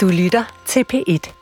[0.00, 1.32] Du lytter til P1.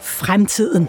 [0.00, 0.88] Fremtiden.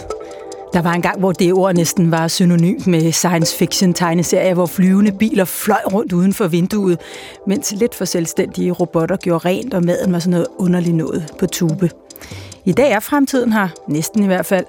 [0.73, 4.65] Der var en gang, hvor det ord næsten var synonymt med science fiction tegneserier, hvor
[4.65, 6.99] flyvende biler fløj rundt uden for vinduet,
[7.47, 11.47] mens lidt for selvstændige robotter gjorde rent, og maden var sådan noget underligt noget på
[11.47, 11.89] tube.
[12.65, 14.65] I dag er fremtiden her, næsten i hvert fald.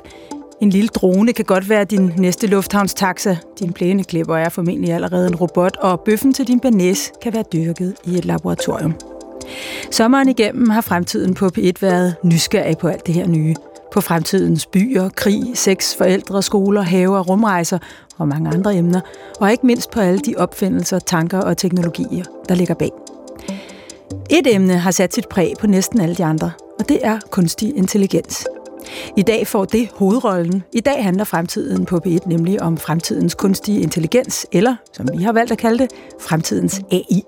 [0.62, 3.36] En lille drone kan godt være din næste lufthavnstaxa.
[3.58, 7.94] Din plæneklipper er formentlig allerede en robot, og bøffen til din banæs kan være dyrket
[8.04, 8.94] i et laboratorium.
[9.90, 13.54] Sommeren igennem har fremtiden på P1 været nysgerrig på alt det her nye.
[13.92, 17.78] På fremtidens byer, krig, sex, forældre, skoler, haver, rumrejser
[18.18, 19.00] og mange andre emner.
[19.40, 22.90] Og ikke mindst på alle de opfindelser, tanker og teknologier, der ligger bag.
[24.30, 26.50] Et emne har sat sit præg på næsten alle de andre,
[26.80, 28.46] og det er kunstig intelligens.
[29.16, 30.62] I dag får det hovedrollen.
[30.72, 35.32] I dag handler fremtiden på P1 nemlig om fremtidens kunstige intelligens, eller som vi har
[35.32, 35.90] valgt at kalde det,
[36.20, 37.22] fremtidens AI.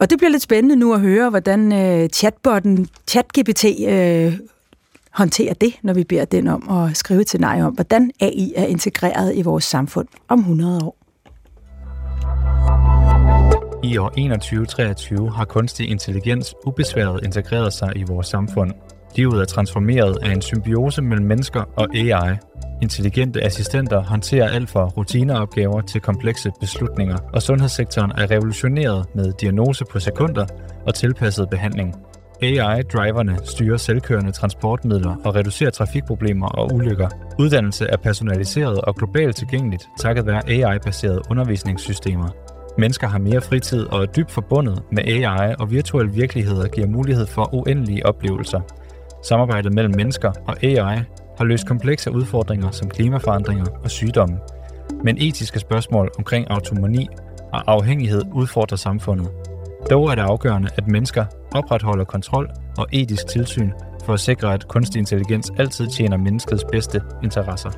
[0.00, 4.38] Og det bliver lidt spændende nu at høre, hvordan øh, chatbotten ChatGPT øh,
[5.10, 8.64] håndterer det, når vi beder den om at skrive til nej om, hvordan AI er
[8.64, 10.96] integreret i vores samfund om 100 år.
[13.84, 18.72] I år 2123 har kunstig intelligens ubesværet integreret sig i vores samfund.
[19.16, 22.36] Livet er transformeret af en symbiose mellem mennesker og AI.
[22.82, 29.84] Intelligente assistenter håndterer alt fra rutineopgaver til komplekse beslutninger, og sundhedssektoren er revolutioneret med diagnose
[29.84, 30.46] på sekunder
[30.86, 31.94] og tilpasset behandling.
[32.42, 37.08] AI-driverne styrer selvkørende transportmidler og reducerer trafikproblemer og ulykker.
[37.38, 42.28] Uddannelse er personaliseret og globalt tilgængeligt takket være AI-baserede undervisningssystemer.
[42.78, 47.26] Mennesker har mere fritid og er dybt forbundet med AI, og virtuelle virkeligheder giver mulighed
[47.26, 48.60] for uendelige oplevelser.
[49.24, 50.98] Samarbejdet mellem mennesker og AI
[51.38, 54.38] har løst komplekse udfordringer som klimaforandringer og sygdomme.
[55.04, 57.08] Men etiske spørgsmål omkring autonomi
[57.52, 59.28] og afhængighed udfordrer samfundet.
[59.90, 63.70] Dog er det afgørende, at mennesker opretholder kontrol og etisk tilsyn
[64.04, 67.70] for at sikre, at kunstig intelligens altid tjener menneskets bedste interesser.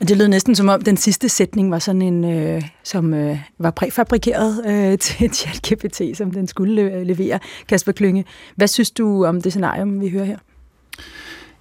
[0.00, 3.70] Det lød næsten som om den sidste sætning var sådan en, øh, som øh, var
[3.70, 7.38] præfabrikeret øh, til ChatGPT, som den skulle levere.
[7.68, 8.24] Kasper Klynge,
[8.56, 10.38] hvad synes du om det scenarie, vi hører her?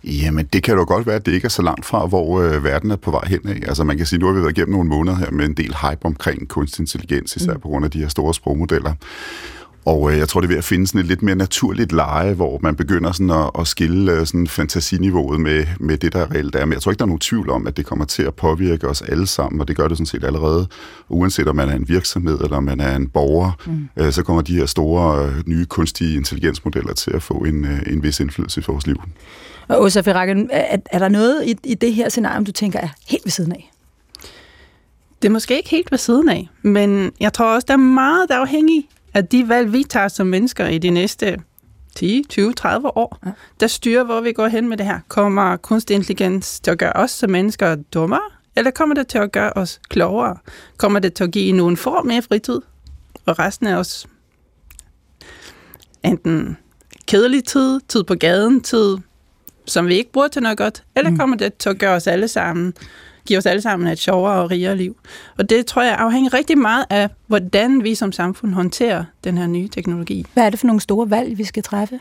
[0.03, 2.63] Jamen, det kan jo godt være, at det ikke er så langt fra, hvor øh,
[2.63, 3.59] verden er på vej hen af.
[3.67, 5.75] Altså, man kan sige, nu har vi været igennem nogle måneder her med en del
[5.81, 7.59] hype omkring kunstig intelligens, især mm.
[7.59, 8.93] på grund af de her store sprogmodeller.
[9.89, 12.33] Og øh, jeg tror, det er ved at finde sådan et lidt mere naturligt leje,
[12.33, 16.55] hvor man begynder sådan at, at skille øh, sådan fantasiniveauet med, med det, der reelt
[16.55, 16.65] er.
[16.65, 18.87] Men jeg tror ikke, der er nogen tvivl om, at det kommer til at påvirke
[18.87, 20.67] os alle sammen, og det gør det sådan set allerede.
[21.09, 23.89] Uanset om man er en virksomhed eller om man er en borger, mm.
[23.97, 27.79] øh, så kommer de her store øh, nye kunstige intelligensmodeller til at få en, øh,
[27.87, 29.01] en vis indflydelse i vores liv.
[29.67, 32.89] Og Åsa Ferrakken, er, er der noget i, i det her scenarie, du tænker er
[33.07, 33.71] helt ved siden af?
[35.21, 38.29] Det er måske ikke helt ved siden af, men jeg tror også, der er meget,
[38.29, 41.37] der er afhængig at de valg, vi tager som mennesker i de næste
[41.95, 43.31] 10, 20, 30 år, ja.
[43.59, 44.99] der styrer, hvor vi går hen med det her.
[45.07, 49.31] Kommer kunstig intelligens til at gøre os som mennesker dummere, eller kommer det til at
[49.31, 50.37] gøre os klogere?
[50.77, 52.61] Kommer det til at give nogen form mere fritid,
[53.25, 54.07] og resten af os
[56.03, 56.57] enten
[57.07, 58.97] kedelig tid, tid på gaden, tid,
[59.65, 61.17] som vi ikke bruger til noget godt, eller mm.
[61.17, 62.73] kommer det til at gøre os alle sammen
[63.29, 64.97] give os alle sammen et sjovere og rigere liv.
[65.37, 69.47] Og det tror jeg afhænger rigtig meget af, hvordan vi som samfund håndterer den her
[69.47, 70.25] nye teknologi.
[70.33, 71.99] Hvad er det for nogle store valg, vi skal træffe?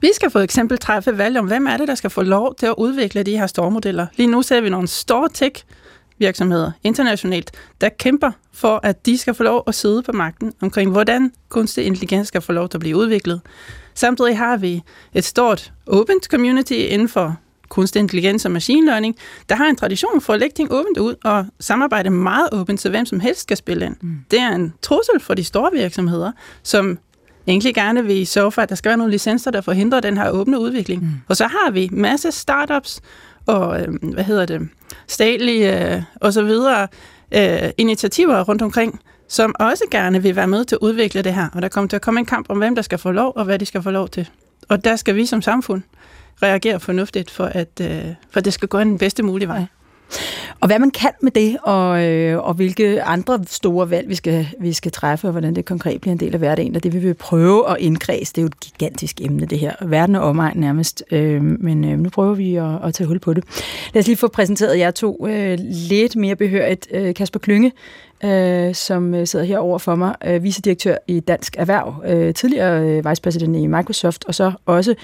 [0.00, 2.66] Vi skal for eksempel træffe valg om, hvem er det, der skal få lov til
[2.66, 4.06] at udvikle de her store modeller.
[4.16, 5.64] Lige nu ser vi nogle store tech
[6.18, 7.50] virksomheder internationalt,
[7.80, 11.84] der kæmper for, at de skal få lov at sidde på magten omkring, hvordan kunstig
[11.84, 13.40] intelligens skal få lov til at blive udviklet.
[13.94, 14.82] Samtidig har vi
[15.14, 17.36] et stort open community inden for
[17.68, 19.16] kunstig intelligens og machine learning,
[19.48, 22.90] der har en tradition for at lægge ting åbent ud og samarbejde meget åbent, så
[22.90, 23.96] hvem som helst skal spille ind.
[24.00, 24.16] Mm.
[24.30, 26.98] Det er en trussel for de store virksomheder, som
[27.46, 30.30] egentlig gerne vil så for, at der skal være nogle licenser, der forhindrer den her
[30.30, 31.02] åbne udvikling.
[31.02, 31.08] Mm.
[31.28, 33.00] Og så har vi masse startups
[33.46, 34.68] og, øh, hvad hedder det,
[35.06, 36.88] statlige øh, og så videre
[37.34, 41.48] øh, initiativer rundt omkring, som også gerne vil være med til at udvikle det her.
[41.52, 43.44] Og der kommer til at komme en kamp om, hvem der skal få lov, og
[43.44, 44.28] hvad de skal få lov til.
[44.68, 45.82] Og der skal vi som samfund
[46.42, 49.64] reagere fornuftigt, for at, øh, for det skal gå den bedste mulige vej.
[50.60, 54.46] Og hvad man kan med det, og, øh, og hvilke andre store valg, vi skal,
[54.60, 57.02] vi skal træffe, og hvordan det konkret bliver en del af hverdagen, og det vil
[57.02, 58.32] vi prøve at indkredse.
[58.32, 59.72] Det er jo et gigantisk emne, det her.
[59.86, 63.34] Verden er omegn nærmest, øh, men øh, nu prøver vi at, at tage hul på
[63.34, 63.44] det.
[63.94, 66.88] Lad os lige få præsenteret jer to øh, lidt mere behørigt.
[66.90, 67.72] Øh, Kasper Klynge,
[68.24, 72.82] øh, som øh, sidder her over for mig, øh, vicedirektør i Dansk Erhverv, øh, tidligere
[72.82, 74.94] øh, vicepræsident i Microsoft, og så også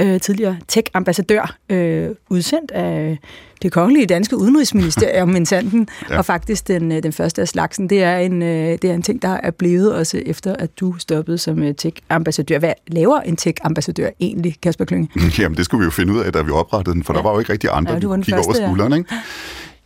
[0.00, 3.18] øh, tidligere tech-ambassadør, øh, udsendt af
[3.62, 6.18] det kongelige danske udenrigsministerium, men sanden, ja.
[6.18, 7.90] og faktisk den, øh, den første af slagsen.
[7.90, 10.98] Det er, en, øh, det er en ting, der er blevet også efter, at du
[10.98, 12.58] stoppede som øh, tech-ambassadør.
[12.58, 15.08] Hvad laver en tech-ambassadør egentlig, Kasper Klynge?
[15.38, 17.16] Jamen, det skulle vi jo finde ud af, da vi oprettede den, for ja.
[17.16, 19.14] der var jo ikke rigtig andre, ja, der gik over skulderen, ikke?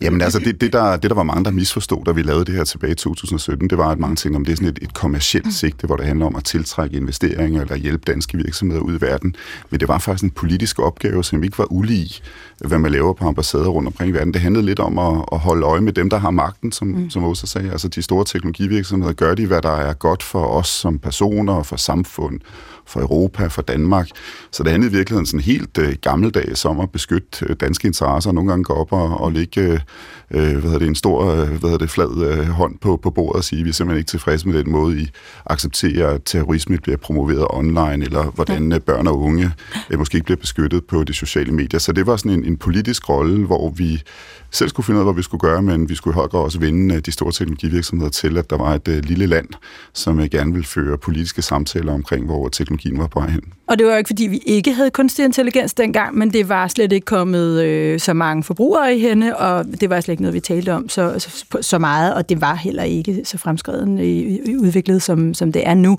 [0.05, 2.55] Jamen altså, det, det, der, det der var mange, der misforstod, da vi lavede det
[2.55, 4.95] her tilbage i 2017, det var, at mange tænkte, om det er sådan et, et
[4.95, 9.01] kommersielt sigte, hvor det handler om at tiltrække investeringer eller hjælpe danske virksomheder ud i
[9.01, 9.37] verden.
[9.71, 12.11] Men det var faktisk en politisk opgave, som ikke var ulig,
[12.59, 14.35] hvad man laver på ambassader rundt omkring i verden.
[14.35, 17.11] Det handlede lidt om at, at holde øje med dem, der har magten, som, mm.
[17.11, 17.71] som også sagde.
[17.71, 21.67] Altså de store teknologivirksomheder, gør de, hvad der er godt for os som personer og
[21.67, 22.41] for samfund
[22.87, 24.09] for Europa, for Danmark.
[24.51, 28.31] Så det handlede i virkeligheden sådan helt øh, gammeldags om at beskytte øh, danske interesser,
[28.31, 29.81] og nogle gange gå op og, og lægge
[30.31, 33.11] øh, hvad hedder det, en stor øh, hvad hedder det, flad øh, hånd på, på
[33.11, 35.11] bordet og sige, at vi er simpelthen ikke tilfredse med den måde, I
[35.47, 38.73] accepterer, at terrorisme bliver promoveret online, eller hvordan.
[38.73, 39.51] Øh, børn og unge
[39.91, 41.81] øh, måske ikke bliver beskyttet på de sociale medier.
[41.81, 44.03] Så det var sådan en, en politisk rolle, hvor vi
[44.55, 46.41] selv skulle finde ud af, hvad vi skulle gøre, men vi skulle i høj grad
[46.41, 49.49] også vinde øh, de store teknologivirksomheder til, at der var et øh, lille land,
[49.93, 53.43] som jeg gerne ville føre politiske samtaler omkring, hvor teknologien var på vej hen.
[53.67, 56.69] Og det var jo ikke, fordi vi ikke havde kunstig intelligens dengang, men det var
[56.69, 60.35] slet ikke kommet øh, så mange forbrugere i hende, og det var slet ikke noget,
[60.35, 64.41] vi talte om så, så, så meget, og det var heller ikke så fremskreden i,
[64.51, 65.99] i udviklet, som, som det er nu.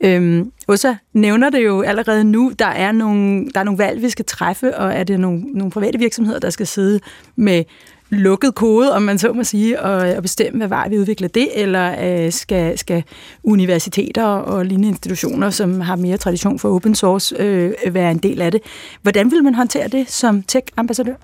[0.00, 4.10] Øhm, så nævner det jo allerede nu, der er, nogle, der er nogle valg, vi
[4.10, 7.00] skal træffe, og er det nogle, nogle private virksomheder, der skal sidde
[7.36, 7.64] med
[8.10, 11.48] lukket kode, om man så må sige, og, og bestemme, hvad vej vi udvikler det,
[11.54, 13.04] eller øh, skal, skal
[13.42, 18.42] universiteter og lignende institutioner, som har mere tradition for open source, øh, være en del
[18.42, 18.60] af det.
[19.02, 21.14] Hvordan vil man håndtere det som tech-ambassadør?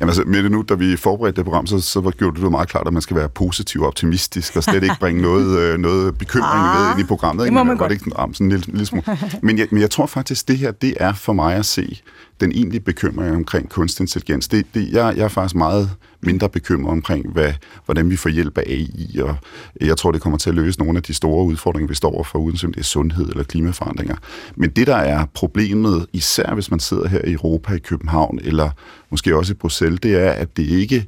[0.00, 2.50] Jamen altså, med det nu, da vi forberedte det program, så, så var gjort det
[2.50, 5.78] meget klart, at man skal være positiv og optimistisk, og slet ikke bringe noget, øh,
[5.78, 7.44] noget bekymring ah, med ind i programmet.
[7.44, 7.54] Ikke?
[7.54, 7.92] Det må man godt.
[7.92, 9.04] Ikke sådan, sådan en lille, lille smule.
[9.42, 12.02] Men, jeg, men jeg tror faktisk, det her, det er for mig at se
[12.40, 14.48] den egentlige bekymring omkring kunstig intelligens.
[14.48, 15.90] Det, det, jeg, jeg er faktisk meget
[16.20, 17.52] mindre bekymret omkring, hvad,
[17.84, 19.36] hvordan vi får hjælp af AI, og
[19.80, 22.38] jeg tror, det kommer til at løse nogle af de store udfordringer, vi står overfor,
[22.38, 24.16] uden som det er sundhed eller klimaforandringer.
[24.56, 28.70] Men det, der er problemet, især hvis man sidder her i Europa, i København, eller
[29.10, 31.06] måske også i Bruxelles, det er, at det ikke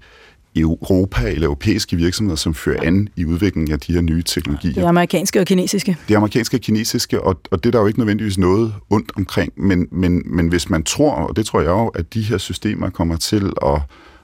[0.60, 4.74] Europa eller europæiske virksomheder, som fører an i udviklingen af de her nye teknologier.
[4.74, 5.96] Det er amerikanske og kinesiske.
[6.08, 9.12] Det er amerikanske og kinesiske, og, og det er der jo ikke nødvendigvis noget ondt
[9.16, 12.38] omkring, men, men, men hvis man tror, og det tror jeg jo, at de her
[12.38, 13.80] systemer kommer til at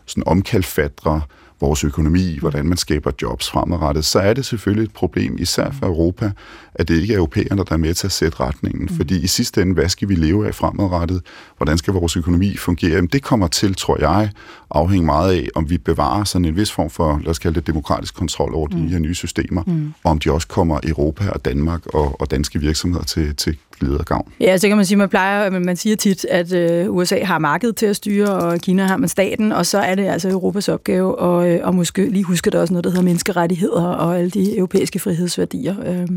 [0.07, 1.21] sådan omkalfatre
[1.61, 5.87] vores økonomi, hvordan man skaber jobs fremadrettet, så er det selvfølgelig et problem, især for
[5.87, 6.31] Europa,
[6.75, 8.83] at det ikke er europæerne, der er med til at sætte retningen.
[8.91, 8.97] Mm.
[8.97, 11.23] Fordi i sidste ende, hvad skal vi leve af fremadrettet?
[11.57, 12.91] Hvordan skal vores økonomi fungere?
[12.91, 14.31] Jamen, det kommer til, tror jeg,
[14.71, 17.67] afhænge meget af, om vi bevarer sådan en vis form for, lad os kalde det,
[17.67, 18.81] demokratisk kontrol over mm.
[18.81, 19.95] de her nye systemer, mm.
[20.05, 24.05] og om de også kommer Europa og Danmark og, og danske virksomheder til, til glæde
[24.07, 24.33] gavn.
[24.41, 27.77] Ja, så kan man sige, man plejer, man siger tit, at øh, USA har markedet
[27.77, 31.19] til at styre, og Kina har man staten, og så er det altså Europas opgave,
[31.19, 34.57] og, øh, og måske lige huske, der også noget, der hedder menneskerettigheder og alle de
[34.57, 35.75] europæiske frihedsværdier.
[35.87, 36.09] Øh,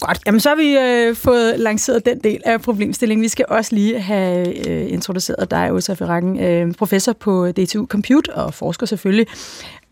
[0.00, 3.22] godt, jamen så har vi øh, fået lanceret den del af problemstillingen.
[3.22, 8.34] Vi skal også lige have øh, introduceret dig, Åsa Ferrakken, øh, professor på DTU Compute
[8.34, 9.26] og forsker selvfølgelig,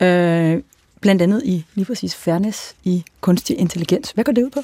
[0.03, 0.63] øh,
[1.01, 4.11] blandt andet i lige præcis fairness i kunstig intelligens.
[4.11, 4.61] Hvad går det ud på?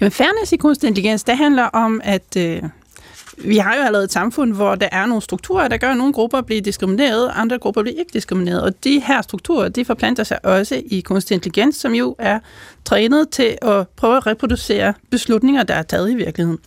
[0.00, 2.62] Jamen, fairness i kunstig intelligens, det handler om, at øh,
[3.44, 6.12] vi har jo allerede et samfund, hvor der er nogle strukturer, der gør, at nogle
[6.12, 8.62] grupper bliver diskrimineret, andre grupper bliver ikke diskrimineret.
[8.62, 12.38] Og de her strukturer, de forplanter sig også i kunstig intelligens, som jo er
[12.84, 16.58] trænet til at prøve at reproducere beslutninger, der er taget i virkeligheden.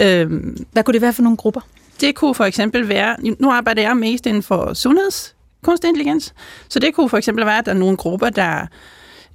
[0.00, 0.30] Øh,
[0.72, 1.60] Hvad kunne det være for nogle grupper?
[2.00, 6.34] Det kunne for eksempel være, nu arbejder jeg mest inden for sundheds kunstig intelligens,
[6.68, 8.66] så det kunne for eksempel være, at der er nogle grupper, der,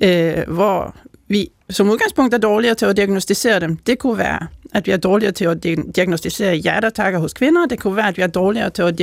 [0.02, 0.96] øh, hvor
[1.28, 3.78] vi som udgangspunkt er dårligere til at diagnostisere dem.
[3.78, 5.64] Det kunne være, at vi er dårligere til at
[5.96, 7.66] diagnostisere hjertetakker hos kvinder.
[7.66, 8.98] Det kunne være, at vi er dårligere til at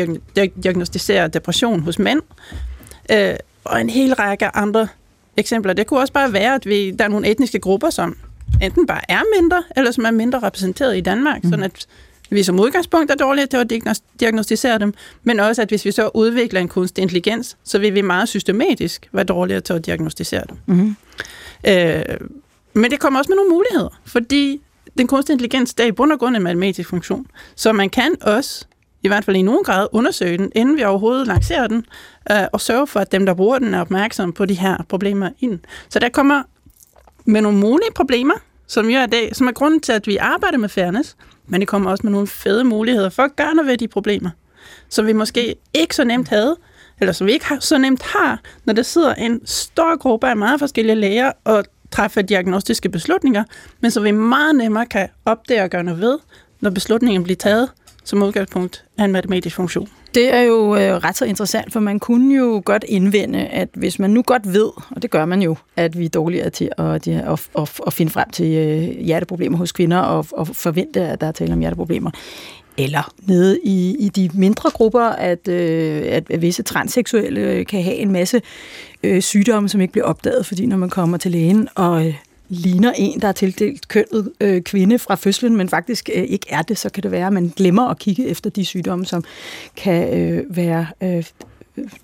[0.62, 2.22] diagnostisere depression hos mænd.
[3.10, 3.34] Øh,
[3.64, 4.88] og en hel række andre
[5.36, 5.72] eksempler.
[5.72, 8.16] Det kunne også bare være, at vi, der er nogle etniske grupper, som
[8.62, 11.50] enten bare er mindre, eller som er mindre repræsenteret i Danmark, mm.
[11.50, 11.86] sådan at
[12.30, 16.10] vi som udgangspunkt er dårlige til at diagnostisere dem, men også at hvis vi så
[16.14, 20.56] udvikler en kunstig intelligens, så vil vi meget systematisk være dårligere til at diagnostisere dem.
[20.66, 20.96] Mm.
[21.66, 22.02] Øh,
[22.74, 24.60] men det kommer også med nogle muligheder, fordi
[24.98, 27.26] den kunstige intelligens er i bund og grund en matematisk funktion.
[27.54, 28.66] Så man kan også,
[29.02, 31.86] i hvert fald i nogen grad, undersøge den, inden vi overhovedet lancerer den,
[32.30, 35.30] øh, og sørge for, at dem, der bruger den, er opmærksomme på de her problemer
[35.40, 35.58] ind.
[35.88, 36.42] Så der kommer
[37.24, 38.34] med nogle mulige problemer,
[38.66, 41.16] som, jo er det, som er grunden til, at vi arbejder med fairness,
[41.46, 44.30] men det kommer også med nogle fede muligheder for at gøre noget ved de problemer,
[44.88, 46.56] som vi måske ikke så nemt havde,
[47.00, 50.36] eller som vi ikke har, så nemt har, når der sidder en stor gruppe af
[50.36, 53.44] meget forskellige læger og træffer diagnostiske beslutninger,
[53.80, 56.18] men så vi meget nemmere kan opdage og gøre noget ved,
[56.60, 57.68] når beslutningen bliver taget
[58.04, 59.88] som udgangspunkt af en matematisk funktion.
[60.14, 63.98] Det er jo øh, ret så interessant, for man kunne jo godt indvende, at hvis
[63.98, 67.08] man nu godt ved, og det gør man jo, at vi er dårligere til at,
[67.08, 71.26] at, at, at finde frem til øh, hjerteproblemer hos kvinder og, og forvente, at der
[71.26, 72.10] er tale om hjerteproblemer,
[72.82, 78.12] eller nede i, i de mindre grupper, at, øh, at visse transseksuelle kan have en
[78.12, 78.42] masse
[79.02, 82.14] øh, sygdomme, som ikke bliver opdaget, fordi når man kommer til lægen og øh,
[82.48, 86.62] ligner en, der er tildelt kønnet øh, kvinde fra fødslen, men faktisk øh, ikke er
[86.62, 89.24] det, så kan det være, at man glemmer at kigge efter de sygdomme, som
[89.76, 90.86] kan øh, være...
[91.02, 91.24] Øh,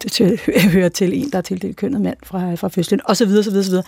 [0.01, 0.41] til,
[0.73, 3.51] høre til en, der er tildelt kønnet mand fra, fra fødslen, og så videre, så
[3.51, 3.85] videre, så videre.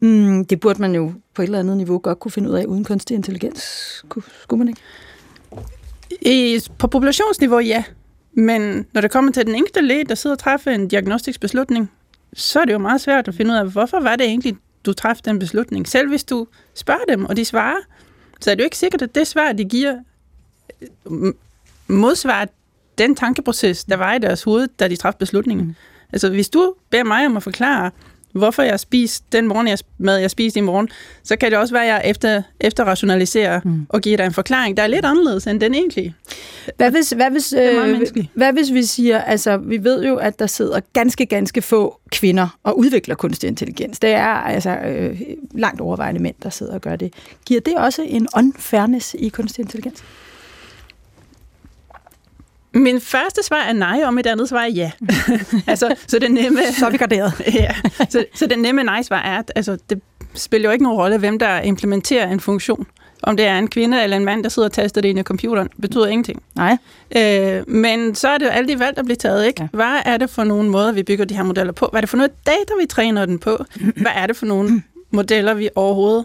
[0.00, 2.64] Mm, det burde man jo på et eller andet niveau godt kunne finde ud af
[2.64, 3.62] uden kunstig intelligens.
[4.42, 4.80] Skulle man ikke?
[6.22, 7.84] I, på populationsniveau, ja.
[8.32, 11.90] Men når det kommer til den enkelte læge, der sidder og træffer en diagnostisk beslutning,
[12.32, 14.92] så er det jo meget svært at finde ud af, hvorfor var det egentlig, du
[14.92, 15.88] træffede den beslutning.
[15.88, 17.76] Selv hvis du spørger dem, og de svarer,
[18.40, 19.96] så er det jo ikke sikkert, at det svar, de giver,
[21.88, 22.46] modsvarer
[22.98, 25.66] den tankeproces, der var i deres hoved, da de træffede beslutningen.
[25.66, 25.74] Mm.
[26.12, 27.90] Altså, hvis du beder mig om at forklare,
[28.32, 30.88] hvorfor jeg spiste den morgen, jeg, mad, jeg spiste i morgen,
[31.22, 33.86] så kan det også være, at jeg efter, efter rationaliserer mm.
[33.88, 36.14] og giver dig en forklaring, der er lidt anderledes end den egentlig.
[36.76, 40.46] Hvad hvis, hvad hvis, øh, hvad hvis vi siger, altså vi ved jo, at der
[40.46, 43.98] sidder ganske, ganske få kvinder og udvikler kunstig intelligens.
[43.98, 45.20] Det er altså øh,
[45.54, 47.12] langt overvejende mænd, der sidder og gør det.
[47.46, 50.04] Giver det også en unfairness i kunstig intelligens?
[52.74, 54.90] Min første svar er nej, og mit andet svar er ja.
[55.66, 56.60] altså, så det nemme...
[56.78, 57.32] Så er vi graderet.
[57.54, 57.74] ja,
[58.10, 60.00] så, så det nemme nej-svar er, at altså, det
[60.34, 62.86] spiller jo ikke nogen rolle, hvem der implementerer en funktion.
[63.22, 65.22] Om det er en kvinde eller en mand, der sidder og taster det ind i
[65.22, 66.42] computeren, betyder ingenting.
[66.54, 66.76] Nej.
[67.16, 69.46] Øh, men så er det jo alle de valg, der bliver taget.
[69.46, 69.62] Ikke?
[69.62, 69.68] Ja.
[69.72, 71.88] Hvad er det for nogle måder, vi bygger de her modeller på?
[71.90, 73.64] Hvad er det for noget data, vi træner den på?
[73.96, 76.24] Hvad er det for nogle modeller, vi overhovedet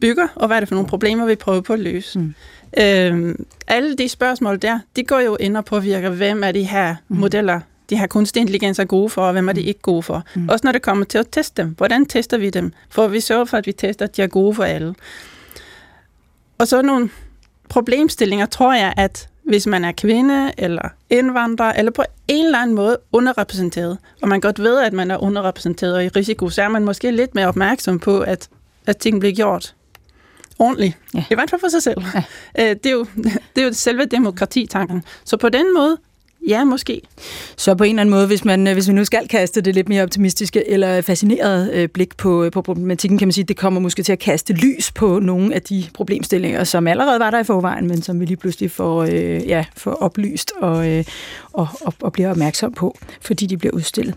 [0.00, 0.28] bygger?
[0.34, 2.18] Og hvad er det for nogle problemer, vi prøver på at løse?
[2.18, 2.34] Mm.
[2.78, 3.34] Øh,
[3.66, 7.16] alle de spørgsmål der, de går jo ind og påvirker, hvem er de her mm.
[7.16, 7.60] modeller,
[7.90, 9.66] de her kunstig intelligens er gode for, og hvem er de mm.
[9.66, 10.24] ikke gode for.
[10.34, 10.48] Mm.
[10.48, 11.74] Også når det kommer til at teste dem.
[11.76, 12.72] Hvordan tester vi dem?
[12.90, 14.94] For vi sørger for, at vi tester, at de er gode for alle.
[16.58, 17.10] Og så nogle
[17.68, 22.76] problemstillinger, tror jeg, at hvis man er kvinde eller indvandrer, eller på en eller anden
[22.76, 26.68] måde underrepræsenteret, og man godt ved, at man er underrepræsenteret og i risiko, så er
[26.68, 28.48] man måske lidt mere opmærksom på, at,
[28.86, 29.74] at ting bliver gjort
[30.62, 30.96] ordentligt.
[31.14, 31.24] Ja.
[31.30, 31.98] I hvert fald for sig selv.
[32.14, 32.22] Ja.
[32.58, 33.06] Øh, det, er jo,
[33.56, 35.02] det er jo selve demokratitanken.
[35.24, 35.96] Så på den måde,
[36.48, 37.00] Ja, måske.
[37.56, 39.88] Så på en eller anden måde, hvis, man, hvis vi nu skal kaste det lidt
[39.88, 43.80] mere optimistiske eller fascineret øh, blik på, på problematikken, kan man sige, at det kommer
[43.80, 47.44] måske til at kaste lys på nogle af de problemstillinger, som allerede var der i
[47.44, 51.04] forvejen, men som vi lige pludselig får, øh, ja, får oplyst og, øh,
[51.52, 54.14] og, og, og bliver opmærksom på, fordi de bliver udstillet.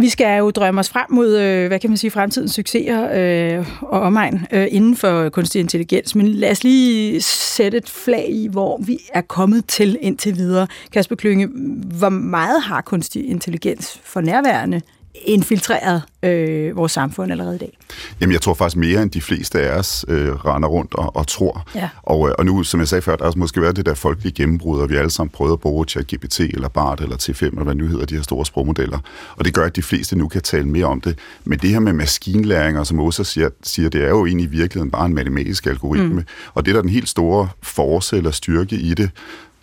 [0.00, 3.08] Vi skal jo drømme os frem mod, øh, hvad kan man sige, fremtidens succeser
[3.58, 6.14] øh, og omegn øh, inden for kunstig intelligens.
[6.14, 10.66] Men lad os lige sætte et flag i, hvor vi er kommet til indtil videre.
[10.92, 11.48] Kasper Klynge,
[11.98, 14.80] hvor meget har kunstig intelligens for nærværende
[15.14, 17.78] infiltreret øh, vores samfund allerede i dag?
[18.20, 21.26] Jamen, jeg tror faktisk mere, end de fleste af os øh, render rundt og, og
[21.26, 21.66] tror.
[21.74, 21.88] Ja.
[22.02, 24.32] Og, øh, og nu, som jeg sagde før, der har måske været det der folkelige
[24.32, 27.74] gennembrud, og vi alle sammen prøvet at bruge ChatGPT eller BART eller T5, eller hvad
[27.74, 28.98] nu hedder de her store sprogmodeller.
[29.36, 31.18] Og det gør, at de fleste nu kan tale mere om det.
[31.44, 34.90] Men det her med maskinlæring, som også siger, siger, det er jo egentlig i virkeligheden
[34.90, 36.20] bare en matematisk algoritme.
[36.20, 36.26] Mm.
[36.54, 39.10] Og det er der den helt store force eller styrke i det,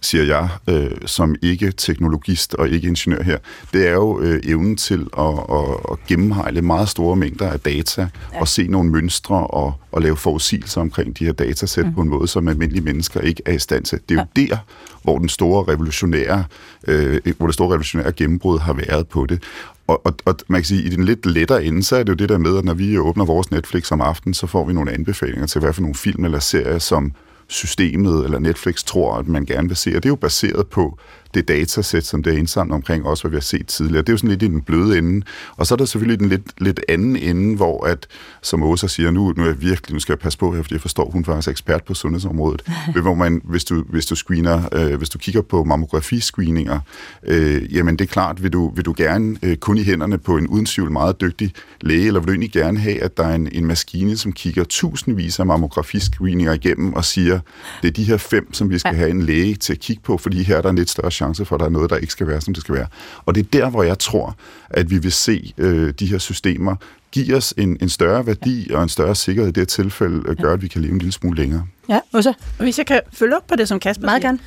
[0.01, 3.37] siger jeg, øh, som ikke teknologist og ikke ingeniør her,
[3.73, 8.01] det er jo øh, evnen til at, at, at gennemhejle meget store mængder af data
[8.33, 8.39] ja.
[8.39, 11.93] og se nogle mønstre og, og lave forudsigelser omkring de her datasæt mm.
[11.93, 13.99] på en måde, som almindelige mennesker ikke er i stand til.
[14.09, 14.47] Det er jo ja.
[14.47, 14.57] der,
[15.03, 16.43] hvor den store revolutionære,
[16.87, 19.43] øh, hvor det store revolutionære gennembrud har været på det.
[19.87, 22.15] Og, og, og man kan sige, i den lidt lettere ende, så er det jo
[22.15, 24.91] det der med, at når vi åbner vores Netflix om aftenen, så får vi nogle
[24.91, 27.13] anbefalinger til, hvad for nogle film eller serier, som
[27.47, 29.89] systemet eller Netflix tror, at man gerne vil se.
[29.89, 30.99] Og det er jo baseret på
[31.37, 34.01] det datasæt, som det er indsamlet omkring, også hvad vi har set tidligere.
[34.01, 35.25] Det er jo sådan lidt i den bløde ende.
[35.57, 38.07] Og så er der selvfølgelig den lidt, lidt anden ende, hvor at,
[38.41, 40.73] som Åsa siger, nu, nu er jeg virkelig, nu skal jeg passe på her, fordi
[40.73, 42.63] jeg forstår, hun faktisk er ekspert på sundhedsområdet.
[43.01, 46.79] hvor man, hvis du, hvis du screener, øh, hvis du kigger på mammografiscreeninger,
[47.23, 50.37] øh, jamen det er klart, vil du, vil du gerne øh, kun i hænderne på
[50.37, 53.35] en uden tvivl meget dygtig læge, eller vil du egentlig gerne have, at der er
[53.35, 57.39] en, en maskine, som kigger tusindvis af mammografiscreeninger igennem og siger,
[57.81, 60.17] det er de her fem, som vi skal have en læge til at kigge på,
[60.17, 62.13] fordi her er der en lidt større chance for, at der er noget, der ikke
[62.13, 62.87] skal være, som det skal være.
[63.25, 64.35] Og det er der, hvor jeg tror,
[64.69, 66.75] at vi vil se øh, de her systemer
[67.11, 70.61] give os en, en større værdi og en større sikkerhed i det tilfælde, gør, at
[70.61, 71.63] vi kan leve en lille smule længere.
[71.89, 72.33] Ja, og så?
[72.59, 74.27] Hvis jeg kan følge op på det, som Kasper Meget siger.
[74.27, 74.39] gerne.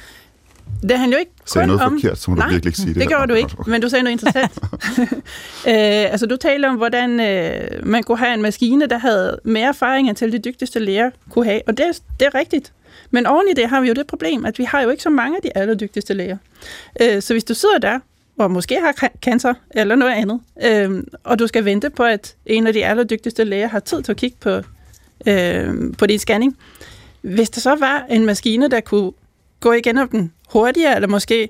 [0.82, 1.92] det handler jo ikke Sagde kun noget om...
[2.00, 2.96] forkert, så må du Nej, virkelig ikke sige det.
[3.00, 3.70] det gjorde du ikke, Okay.
[3.70, 4.58] men du sagde noget interessant.
[5.68, 9.68] øh, altså, du taler om, hvordan øh, man kunne have en maskine, der havde mere
[9.68, 12.72] erfaring, end til de dygtigste læger kunne have, og det, er- det er rigtigt.
[13.10, 15.10] Men oven i det har vi jo det problem, at vi har jo ikke så
[15.10, 16.36] mange af de allerdygtigste læger.
[17.00, 17.98] Øh, så hvis du sidder der,
[18.38, 22.66] og måske har cancer eller noget andet, øh, og du skal vente på, at en
[22.66, 24.62] af de allerdygtigste læger har tid til at kigge på,
[25.26, 26.56] øh, på din scanning,
[27.20, 29.12] hvis der så var en maskine, der kunne
[29.60, 31.48] gå igennem den hurtigere, eller måske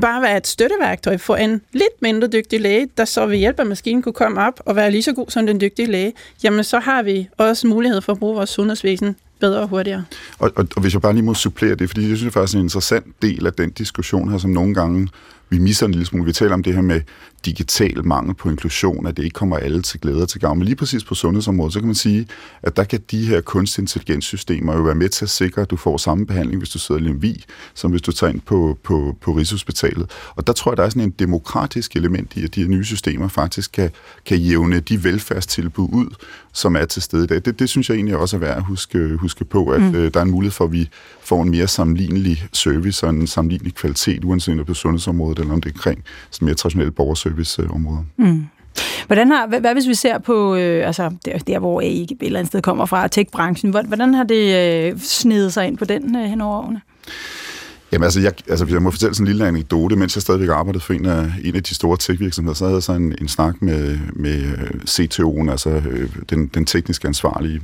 [0.00, 3.66] bare være et støtteværktøj for en lidt mindre dygtig læge, der så ved hjælp af
[3.66, 6.12] maskinen kunne komme op og være lige så god som den dygtige læge,
[6.44, 10.04] jamen så har vi også mulighed for at bruge vores sundhedsvæsen bedre og hurtigere.
[10.38, 12.58] Og, og, og hvis jeg bare lige må supplere det, fordi jeg synes faktisk, er
[12.58, 15.08] en interessant del af den diskussion her, som nogle gange
[15.54, 16.24] vi misser en lille smule.
[16.24, 17.00] Vi taler om det her med
[17.44, 20.58] digital mangel på inklusion, at det ikke kommer alle til glæde og til gavn.
[20.58, 22.26] Men lige præcis på sundhedsområdet, så kan man sige,
[22.62, 25.76] at der kan de her kunstig intelligenssystemer jo være med til at sikre, at du
[25.76, 27.36] får samme behandling, hvis du sidder i Lemvig,
[27.74, 30.10] som hvis du tager ind på, på, på Rigshospitalet.
[30.36, 32.84] Og der tror jeg, der er sådan en demokratisk element i, at de her nye
[32.84, 33.90] systemer faktisk kan,
[34.26, 36.14] kan jævne de velfærdstilbud ud,
[36.52, 37.40] som er til stede i dag.
[37.44, 39.94] Det, det synes jeg egentlig også er værd at huske, huske på, at mm.
[39.94, 40.88] øh, der er en mulighed for, at vi
[41.24, 45.38] får en mere sammenlignelig service og en sammenlignelig kvalitet, uanset om det er på sundhedsområdet
[45.38, 48.04] eller om det er omkring sådan mere traditionelle borgerserviceområder.
[48.16, 48.44] Mm.
[49.06, 52.16] Hvordan har, hvad, hvad hvis vi ser på, øh, altså der, der hvor AI et
[52.20, 54.54] eller andet sted kommer fra, tech-branchen, hvordan, hvordan har det
[54.92, 56.80] øh, snedet sig ind på den øh, hen over årene?
[57.92, 59.96] Jamen altså jeg, altså, jeg må fortælle sådan en lille anekdote.
[59.96, 62.82] Mens jeg stadigvæk arbejdede for en af, en af de store tech-virksomheder, så havde jeg
[62.82, 67.60] så en, en snak med, med øh, CTO'en, altså øh, den, den tekniske ansvarlige.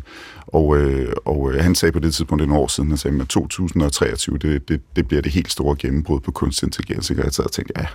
[0.53, 3.29] Og, øh, og øh, han sagde på det tidspunkt, nogle år siden, han sagde, at
[3.29, 7.11] 2023, det, det, det bliver det helt store gennembrud på kunstig intelligens.
[7.11, 7.23] Ikke?
[7.23, 7.87] Og jeg sad og tænkte, ja,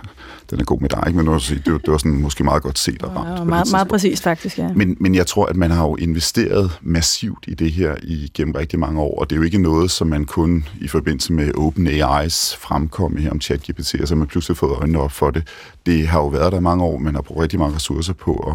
[0.50, 1.16] den er god med dig, ikke?
[1.16, 3.38] men nu, det, var- det var sådan måske meget godt set og ramt.
[3.38, 4.68] Ja, meget, meget præcist faktisk, ja.
[4.74, 8.78] Men, men jeg tror, at man har jo investeret massivt i det her igennem rigtig
[8.78, 12.56] mange år, og det er jo ikke noget, som man kun i forbindelse med OpenAI's
[12.60, 15.42] fremkomme her om ChatGPT, altså man pludselig fået øjnene op for det.
[15.86, 18.32] Det har jo været der i mange år, man har brugt rigtig mange ressourcer på
[18.34, 18.54] at,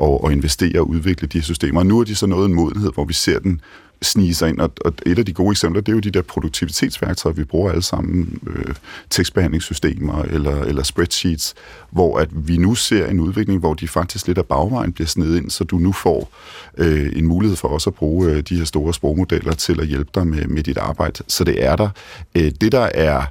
[0.00, 1.80] og, og investere og udvikle de her systemer.
[1.80, 3.60] Og nu er de så nået en modenhed, hvor vi ser den
[4.02, 6.22] snige sig ind, og, og et af de gode eksempler, det er jo de der
[6.22, 8.74] produktivitetsværktøjer, vi bruger alle sammen, øh,
[9.10, 11.54] tekstbehandlingssystemer eller, eller spreadsheets,
[11.90, 15.36] hvor at vi nu ser en udvikling, hvor de faktisk lidt af bagvejen bliver snedet
[15.36, 16.32] ind, så du nu får
[16.78, 20.10] øh, en mulighed for også at bruge øh, de her store sprogmodeller til at hjælpe
[20.14, 21.22] dig med, med dit arbejde.
[21.26, 21.88] Så det er der.
[22.34, 23.22] Øh, det der er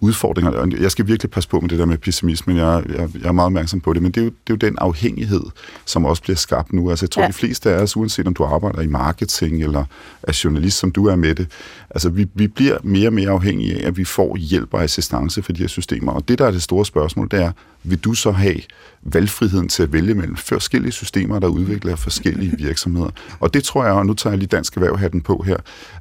[0.00, 3.32] udfordringer, jeg skal virkelig passe på med det der med pessimisme, jeg, jeg, jeg er
[3.32, 5.40] meget opmærksom på det, men det er, jo, det er jo den afhængighed,
[5.84, 6.90] som også bliver skabt nu.
[6.90, 7.24] Altså jeg tror, Ja.
[7.24, 7.28] ja.
[7.28, 9.84] de fleste af os, uanset om du arbejder i marketing eller
[10.22, 11.46] er journalist, som du er med det,
[11.90, 15.42] altså vi, vi bliver mere og mere afhængige af, at vi får hjælp og assistance
[15.42, 16.12] for de her systemer.
[16.12, 17.52] Og det, der er det store spørgsmål, det er,
[17.90, 18.56] vil du så have
[19.02, 23.10] valgfriheden til at vælge mellem forskellige systemer, der udvikler forskellige virksomheder?
[23.40, 25.56] Og det tror jeg, og nu tager jeg lige Dansk Erhverv-hatten på her,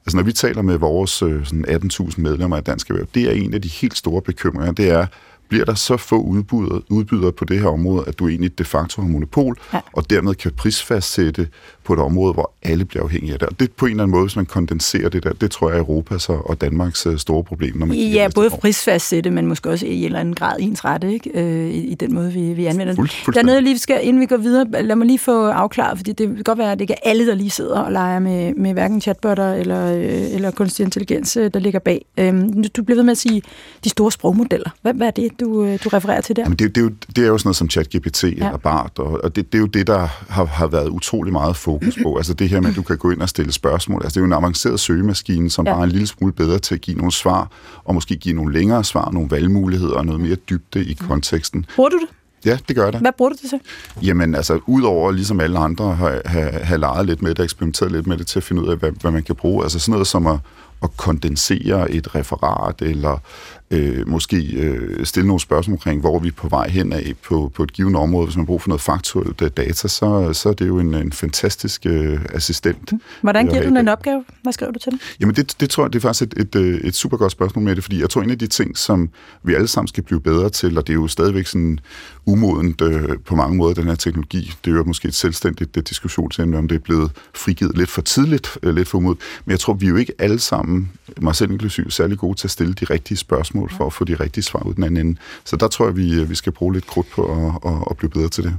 [0.06, 3.32] altså når vi taler med vores øh, sådan 18.000 medlemmer af Dansk Erhverv, det er
[3.32, 5.06] en af de helt store bekymringer, det er,
[5.50, 9.02] bliver der så få udbydere, udbydere på det her område, at du egentlig de facto
[9.02, 9.80] har monopol, ja.
[9.94, 11.48] og dermed kan prisfastsætte
[11.88, 13.48] på et område, hvor alle bliver afhængige af det.
[13.48, 15.76] Og det på en eller anden måde, hvis man kondenserer det der, det tror jeg
[15.78, 17.78] er Europas og Danmarks øh, store problem.
[17.78, 21.14] Når man Ja, både prisfastsætte, men måske også i en eller anden grad ens rette,
[21.14, 21.32] ikke?
[21.34, 23.08] Øh, i, i den måde, vi, vi anvender den.
[23.08, 25.98] Fuld- Der er noget, lige skal, inden vi går videre, lad mig lige få afklaret,
[25.98, 28.20] fordi det kan godt være, at det ikke er alle, der lige sidder og leger
[28.20, 32.06] med, med hverken chatbotter eller, øh, eller kunstig intelligens, øh, der ligger bag.
[32.18, 33.42] Øhm, du bliver ved med at sige
[33.84, 34.70] de store sprogmodeller.
[34.82, 35.46] Hvad, hvad er det, du,
[35.84, 36.42] du refererer til der?
[36.42, 38.28] Jamen, det, det, er jo, det er jo sådan noget som ChatGPT ja.
[38.30, 41.56] eller BART, og, og det, det er jo det, der har, har været utrolig meget
[41.56, 42.18] fokus på.
[42.18, 44.02] Altså det her med, at du kan gå ind og stille spørgsmål.
[44.04, 45.74] Altså det er jo en avanceret søgemaskine, som ja.
[45.74, 47.52] bare er en lille smule bedre til at give nogle svar,
[47.84, 51.66] og måske give nogle længere svar, nogle valgmuligheder og noget mere dybde i konteksten.
[51.76, 52.08] Bruger du det?
[52.46, 53.00] Ja, det gør det.
[53.00, 53.60] Hvad bruger du det til?
[54.08, 58.08] Jamen altså, udover ligesom alle andre har, har, har leget lidt med det, eksperimenteret lidt
[58.08, 59.64] med det til at finde ud af, hvad, hvad man kan bruge.
[59.64, 60.40] Altså sådan noget som at,
[60.84, 63.22] at kondensere et referat, eller
[63.72, 67.52] øh, måske øh, stille nogle spørgsmål omkring, hvor vi er på vej hen af på,
[67.56, 68.26] på et givet område.
[68.26, 71.12] Hvis man bruger for noget faktuelt øh, data, så, så er det jo en, en
[71.12, 72.94] fantastisk øh, assistent.
[73.22, 74.24] Hvordan Ja, giver du den en opgave?
[74.44, 75.00] Hvad skriver du til den?
[75.20, 77.66] Jamen det, det tror jeg, det er faktisk et, et, øh, et super godt spørgsmål
[77.66, 79.10] med det, fordi jeg tror, en af de ting, som
[79.44, 81.80] vi alle sammen skal blive bedre til, og det er jo stadigvæk sådan
[82.26, 85.84] umodent øh, på mange måder, den her teknologi, det er jo måske et selvstændigt øh,
[85.84, 89.60] diskussionsemne, om det er blevet frigivet lidt for tidligt, øh, lidt for umodent, men jeg
[89.60, 92.74] tror, vi er jo ikke alle sammen, mig selv inklusiv, særlig gode til at stille
[92.74, 95.20] de rigtige spørgsmål for at få de rigtige svar ud den anden ende.
[95.44, 97.98] Så der tror jeg, vi, øh, vi skal bruge lidt krudt på at, at, at
[97.98, 98.56] blive bedre til det.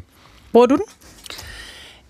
[0.53, 0.85] Bruger du den?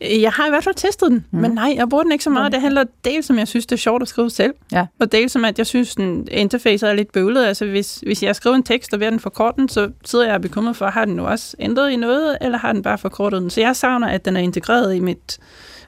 [0.01, 1.39] Jeg har i hvert fald testet den, mm.
[1.41, 2.53] men nej, jeg bruger den ikke så meget.
[2.53, 4.87] Det handler dels som, jeg synes, det er sjovt at skrive selv, Ja.
[5.01, 7.45] og dels som, at jeg synes, den interface er lidt bøvlet.
[7.45, 10.41] Altså, hvis, hvis jeg skriver en tekst og have den forkortet, så sidder jeg og
[10.41, 13.51] bekymret for, har den nu også ændret i noget, eller har den bare forkortet den?
[13.51, 15.39] Så jeg savner, at den er integreret i mit,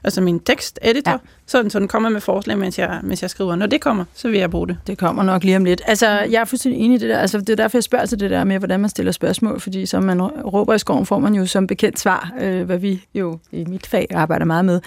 [0.03, 1.17] altså min teksteditor, Ja.
[1.47, 3.55] sådan, så den kommer med forslag, mens jeg, mens jeg skriver.
[3.55, 4.77] Når det kommer, så vil jeg bruge det.
[4.87, 5.81] Det kommer nok lige om lidt.
[5.87, 7.19] Altså, jeg er fuldstændig enig i det der.
[7.19, 9.85] Altså, det er derfor, jeg spørger til det der med, hvordan man stiller spørgsmål, fordi
[9.85, 13.39] som man råber i skoven, får man jo som bekendt svar, øh, hvad vi jo
[13.51, 14.81] i mit fag arbejder meget med.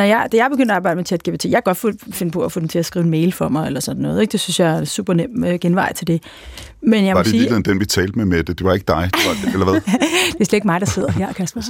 [0.00, 2.52] Når jeg, da jeg begyndte at arbejde med ChatGPT, jeg kan godt finde på at
[2.52, 4.20] få den til at skrive en mail for mig, eller sådan noget.
[4.20, 4.32] Ikke?
[4.32, 6.22] Det synes jeg er super nem øh, genvej til det.
[6.82, 8.52] Men jeg var det sige, den, vi talte med Mette?
[8.52, 9.80] Det var ikke dig, det var, eller hvad?
[10.32, 11.60] det er slet ikke mig, der sidder her, Kasper.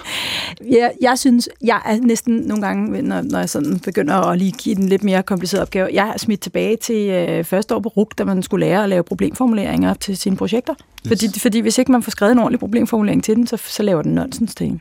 [0.78, 4.52] jeg, jeg synes, jeg er næsten nogle gange, når, når jeg sådan begynder at lige
[4.52, 7.88] give den lidt mere kompliceret opgave, jeg er smidt tilbage til øh, første år på
[7.88, 10.74] RUK, da man skulle lære at lave problemformuleringer til sine projekter.
[11.06, 11.08] Yes.
[11.08, 14.02] Fordi, fordi hvis ikke man får skrevet en ordentlig problemformulering til den, så, så laver
[14.02, 14.80] den nonsens til en.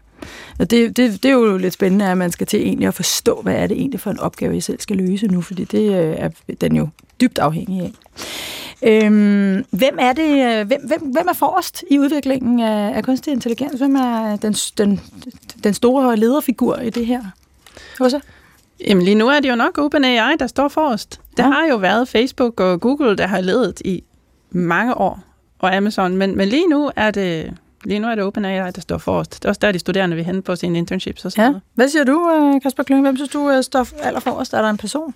[0.59, 3.41] Og det, det, det er jo lidt spændende, at man skal til egentlig at forstå,
[3.41, 6.15] hvad er det egentlig for en opgave, jeg selv skal løse nu, fordi det øh,
[6.17, 6.29] er
[6.61, 6.87] den jo
[7.21, 7.91] dybt afhængig af.
[8.83, 10.59] Øhm, hvem er det?
[10.59, 13.79] Øh, hvem, hvem, hvem er forrest i udviklingen af, af kunstig intelligens?
[13.79, 15.01] Hvem er den, den,
[15.63, 17.21] den store lederfigur i det her?
[17.99, 18.19] Også?
[18.87, 21.21] Jamen lige nu er det jo nok OpenAI, der står forrest.
[21.37, 21.49] Det ja.
[21.49, 24.03] har jo været Facebook og Google, der har ledet i
[24.51, 25.19] mange år,
[25.59, 27.53] og Amazon, men, men lige nu er det
[27.85, 29.33] Lige nu er det OpenAI, der står forrest.
[29.33, 31.49] Det er også der, de studerende vil hen på sine internships og sådan ja.
[31.49, 31.61] noget.
[31.73, 33.01] Hvad siger du, øh, Kasper Klynge?
[33.01, 34.53] Hvem synes du står allerforrest?
[34.53, 35.13] Er der en person?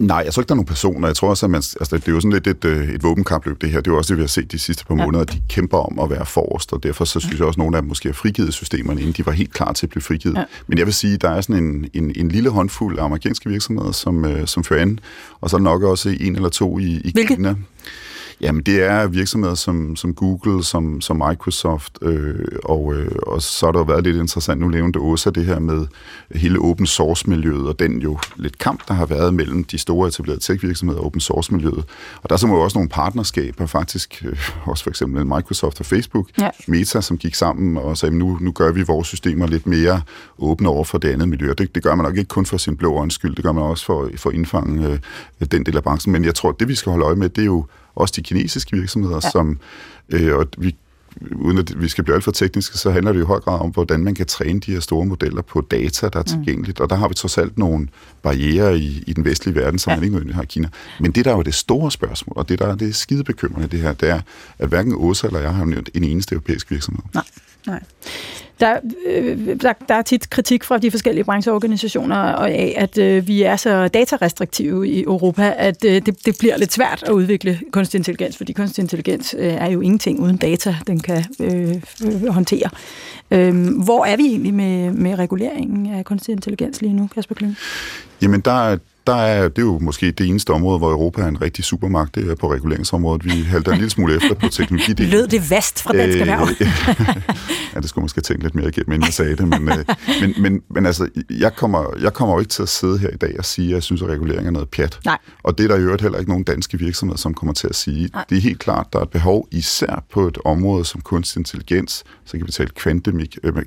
[0.00, 1.08] Nej, jeg tror ikke, der er nogen personer.
[1.08, 3.60] Jeg tror også, at man, altså, det er jo sådan lidt et, øh, et våbenkampløb,
[3.60, 3.80] det her.
[3.80, 5.78] Det er jo også det, vi har set de sidste par måneder, at de kæmper
[5.78, 8.08] om at være forrest, og derfor så synes jeg også, at nogle af dem måske
[8.08, 10.36] har frigivet systemerne, inden de var helt klar til at blive frigivet.
[10.36, 10.44] Ja.
[10.66, 13.50] Men jeg vil sige, at der er sådan en, en, en lille håndfuld af amerikanske
[13.50, 14.98] virksomheder, som, øh, som fører an,
[15.40, 17.34] og så nok også en eller to i, i Hvilke?
[17.34, 17.54] Kina.
[18.40, 23.66] Jamen, det er virksomheder som, som Google, som, som Microsoft, øh, og, øh, og så
[23.66, 25.86] har der jo været lidt interessant, nu nævnte også det her med
[26.34, 30.40] hele open source-miljøet, og den jo lidt kamp, der har været mellem de store etablerede
[30.40, 31.84] tech-virksomheder og open source-miljøet.
[32.22, 36.28] Og der er så også nogle partnerskaber, faktisk, øh, også for eksempel Microsoft og Facebook,
[36.38, 36.50] ja.
[36.66, 40.02] Meta, som gik sammen og sagde, nu, nu gør vi vores systemer lidt mere
[40.38, 41.52] åbne over for det andet miljø.
[41.58, 43.64] Det, det gør man nok ikke kun for sin blå øjens skyld, det gør man
[43.64, 44.88] også for, for at indfange
[45.40, 46.12] øh, den del af branchen.
[46.12, 47.66] Men jeg tror, det vi skal holde øje med, det er jo
[48.00, 49.30] også de kinesiske virksomheder, ja.
[49.30, 49.58] som,
[50.08, 50.76] øh, og vi
[51.32, 53.70] uden at vi skal blive alt for tekniske, så handler det i høj grad om,
[53.70, 56.26] hvordan man kan træne de her store modeller på data, der er mm.
[56.26, 56.78] tilgængeligt.
[56.78, 56.82] Mm.
[56.82, 57.88] Og der har vi trods alt nogle
[58.22, 59.96] barriere i, i den vestlige verden, som ja.
[59.96, 60.68] man ikke nødvendigvis har i Kina.
[61.00, 63.68] Men det, der er jo det store spørgsmål, og det, der er det skide bekymrende
[63.68, 64.20] det her, det er,
[64.58, 67.02] at hverken Åsa eller jeg har nævnt en eneste europæisk virksomhed.
[67.14, 67.24] Nej,
[67.66, 67.82] nej.
[68.60, 73.42] Der, øh, der, der er tit kritik fra de forskellige brancheorganisationer af, at øh, vi
[73.42, 77.98] er så datarestriktive i Europa, at øh, det, det bliver lidt svært at udvikle kunstig
[77.98, 82.70] intelligens, fordi kunstig intelligens øh, er jo ingenting uden data, den kan øh, øh, håndtere.
[83.30, 87.56] Øh, hvor er vi egentlig med, med reguleringen af kunstig intelligens lige nu, Kasper Kling?
[88.22, 91.42] Jamen, der, der er, det er jo måske det eneste område, hvor Europa er en
[91.42, 93.24] rigtig supermagt, det er på reguleringsområdet.
[93.24, 94.92] Vi halter en lille smule efter på teknologi.
[94.92, 96.48] Lød det vast fra dansk erhverv?
[97.74, 99.48] ja, det skulle måske tænke lidt mere igennem, inden jeg sagde det.
[99.48, 99.84] Men, øh,
[100.20, 103.16] men, men, men altså, jeg kommer, jeg kommer jo ikke til at sidde her i
[103.16, 104.98] dag og sige, at jeg synes, at regulering er noget pjat.
[105.04, 105.18] Nej.
[105.42, 107.74] Og det er der i øvrigt heller ikke nogen danske virksomheder, som kommer til at
[107.74, 108.10] sige.
[108.14, 108.24] Nej.
[108.30, 112.04] Det er helt klart, der er et behov, især på et område som kunstig intelligens,
[112.24, 112.70] så kan vi tale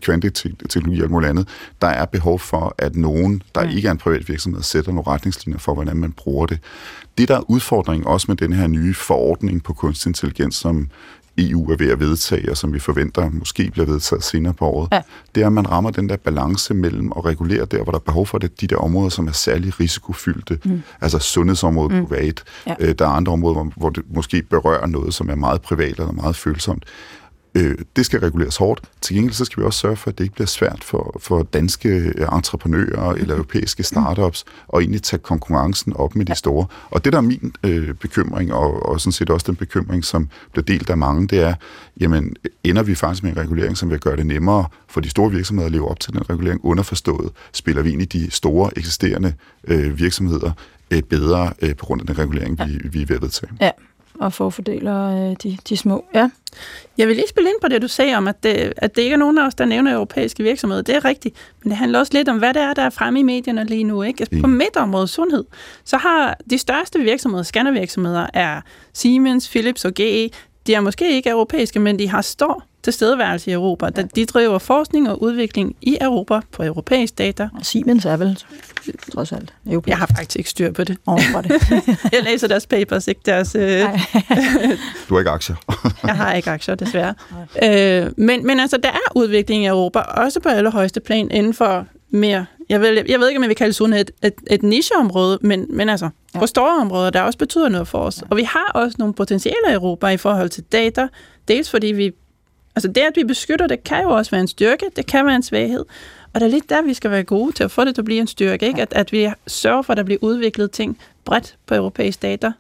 [0.02, 1.48] kvanteteknologi og alt andet.
[1.82, 3.70] Der er behov for, at nogen, der mm.
[3.70, 6.60] ikke er en privat virksomhed, sætter nogle retningslinjer for, hvordan man bruger det.
[7.18, 10.90] Det, der er udfordringen også med den her nye forordning på kunstig intelligens, som
[11.38, 14.88] EU er ved at vedtage, og som vi forventer måske bliver vedtaget senere på året,
[14.92, 15.02] ja.
[15.36, 18.04] det er, at man rammer den der balance mellem at regulere der, hvor der er
[18.04, 20.82] behov for det, de der områder, som er særlig risikofyldte, mm.
[21.02, 22.06] altså sundhedsområdet mm.
[22.06, 22.44] privat.
[22.68, 22.76] Ja.
[22.80, 26.00] Øh, der er andre områder, hvor, hvor det måske berører noget, som er meget privat
[26.00, 26.86] eller meget følsomt.
[27.56, 28.82] Øh, det skal reguleres hårdt.
[29.02, 31.44] Til gengæld så skal vi også sørge for, at det ikke bliver svært for, for
[31.44, 36.66] danske øh, entreprenører eller europæiske startups at egentlig tage konkurrencen op med de store.
[36.90, 40.30] Og det, der er min øh, bekymring, og, og sådan set også den bekymring, som
[40.52, 41.54] bliver delt af mange, det er,
[42.00, 45.32] jamen, ender vi faktisk med en regulering, som vil gøre det nemmere for de store
[45.32, 49.34] virksomheder at leve op til den regulering, underforstået, spiller vi ind i de store eksisterende
[49.68, 50.52] øh, virksomheder
[50.92, 53.52] øh, bedre øh, på grund af den regulering, vi, vi er ved at vedtage.
[53.62, 53.72] Ja
[54.20, 56.06] og forfordeler øh, de, de små.
[56.16, 56.30] Ja.
[56.98, 59.14] Jeg vil lige spille ind på det, du sagde om, at det, at det ikke
[59.14, 60.82] er nogen af os, der nævner europæiske virksomheder.
[60.82, 63.20] Det er rigtigt, men det handler også lidt om, hvad det er, der er fremme
[63.20, 64.04] i medierne lige nu.
[64.04, 64.22] Ikke?
[64.22, 65.44] Altså, på midt området sundhed,
[65.84, 68.62] så har de største virksomheder, scannervirksomheder, er
[68.94, 70.30] Siemens, Philips og GE.
[70.68, 73.90] De er måske ikke europæiske, men de har stor tilstedeværelse i Europa.
[73.98, 74.02] Ja.
[74.16, 77.50] De driver forskning og udvikling i Europa på europæisk data.
[77.60, 78.40] Og Siemens er vel
[79.14, 79.90] trods alt europæisk.
[79.90, 80.98] Jeg har faktisk ikke styr på det.
[81.06, 81.52] Oh, det.
[82.14, 83.56] jeg læser deres papers, ikke deres...
[83.56, 83.82] Øh...
[85.10, 85.56] du har ikke aktier.
[86.08, 87.14] jeg har ikke aktier, desværre.
[87.64, 91.88] Øh, men, men altså, der er udvikling i Europa, også på allerhøjeste plan, inden for
[92.10, 92.46] mere...
[92.70, 95.66] Jeg ved, jeg ved ikke, om jeg vil kalde sådan et, et, et nicheområde, men,
[95.70, 96.40] men altså, ja.
[96.40, 98.22] på store områder, der også betyder noget for os.
[98.22, 98.28] Ja.
[98.30, 101.08] Og vi har også nogle potentialer i Europa i forhold til data,
[101.48, 102.12] dels fordi vi
[102.76, 105.36] Altså det, at vi beskytter det, kan jo også være en styrke, det kan være
[105.36, 105.86] en svaghed.
[106.34, 108.06] Og det er lidt der, vi skal være gode til at få det til at
[108.06, 108.82] blive en styrke, ikke?
[108.82, 112.52] At, at vi sørger for, at der bliver udviklet ting bredt på europæisk data.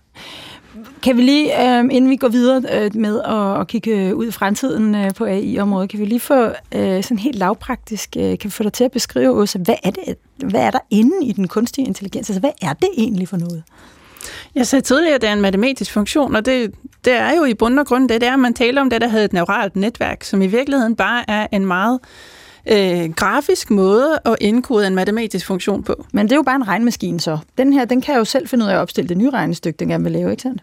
[1.01, 4.31] Kan vi lige, øh, inden vi går videre øh, med at, at kigge ud i
[4.31, 6.45] fremtiden øh, på AI-området, kan vi lige få
[6.75, 9.91] øh, sådan helt lavpraktisk, øh, kan vi få dig til at beskrive også, hvad er,
[9.91, 12.29] det, hvad er der inde i den kunstige intelligens?
[12.29, 13.63] Altså, hvad er det egentlig for noget?
[14.55, 16.73] Jeg sagde tidligere, at det er en matematisk funktion, og det,
[17.05, 19.01] det er jo i bund og grund det, det er, at man taler om det,
[19.01, 21.99] der hedder et neuralt netværk, som i virkeligheden bare er en meget
[22.71, 26.05] øh, grafisk måde at indkode en matematisk funktion på.
[26.13, 27.37] Men det er jo bare en regnmaskine så.
[27.57, 29.87] Den her, den kan jo selv finde ud af at opstille det nye regnestykke, den
[29.87, 30.61] gerne vil lave, ikke sandt?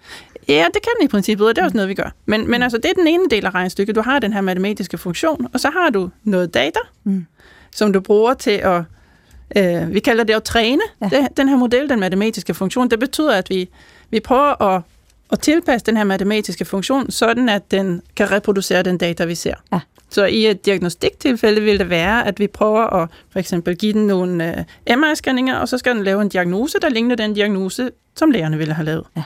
[0.48, 2.14] Ja, det kan den i princippet, og det er også noget, vi gør.
[2.26, 3.94] Men, men altså, det er den ene del af regnestykket.
[3.94, 7.26] Du har den her matematiske funktion, og så har du noget data, mm.
[7.72, 8.82] som du bruger til at
[9.56, 11.08] øh, vi kalder det at træne ja.
[11.08, 12.90] det, den her model, den matematiske funktion.
[12.90, 13.68] Det betyder, at vi,
[14.10, 14.82] vi prøver at,
[15.32, 19.54] at tilpasse den her matematiske funktion, sådan at den kan reproducere den data, vi ser.
[19.72, 19.80] Ja.
[20.10, 24.06] Så i et diagnostiktilfælde vil det være, at vi prøver at for eksempel give den
[24.06, 28.30] nogle uh, MR-scanninger, og så skal den lave en diagnose, der ligner den diagnose, som
[28.30, 29.04] lægerne ville have lavet.
[29.16, 29.22] Ja.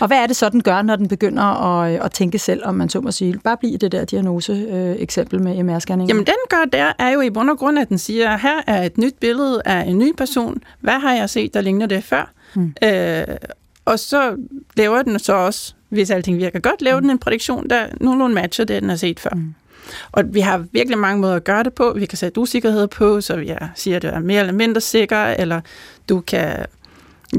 [0.00, 2.74] Og hvad er det så, den gør, når den begynder at, at tænke selv, om
[2.74, 3.38] man så må sige?
[3.44, 6.08] Bare blive det der diagnose-eksempel med MR-scanning.
[6.08, 8.82] Jamen, den gør der er jo i bund og grund, at den siger, her er
[8.82, 10.62] et nyt billede af en ny person.
[10.80, 12.32] Hvad har jeg set, der ligner det før?
[12.54, 12.74] Hmm.
[12.84, 13.24] Øh,
[13.84, 14.36] og så
[14.76, 17.08] laver den så også, hvis alting virker godt, laver hmm.
[17.08, 19.30] den en prædiktion, der nogenlunde matcher det, den har set før.
[19.30, 19.54] Hmm.
[20.12, 21.92] Og vi har virkelig mange måder at gøre det på.
[21.96, 25.24] Vi kan sætte usikkerhed på, så vi siger, at det er mere eller mindre sikker,
[25.24, 25.60] eller
[26.08, 26.66] du kan,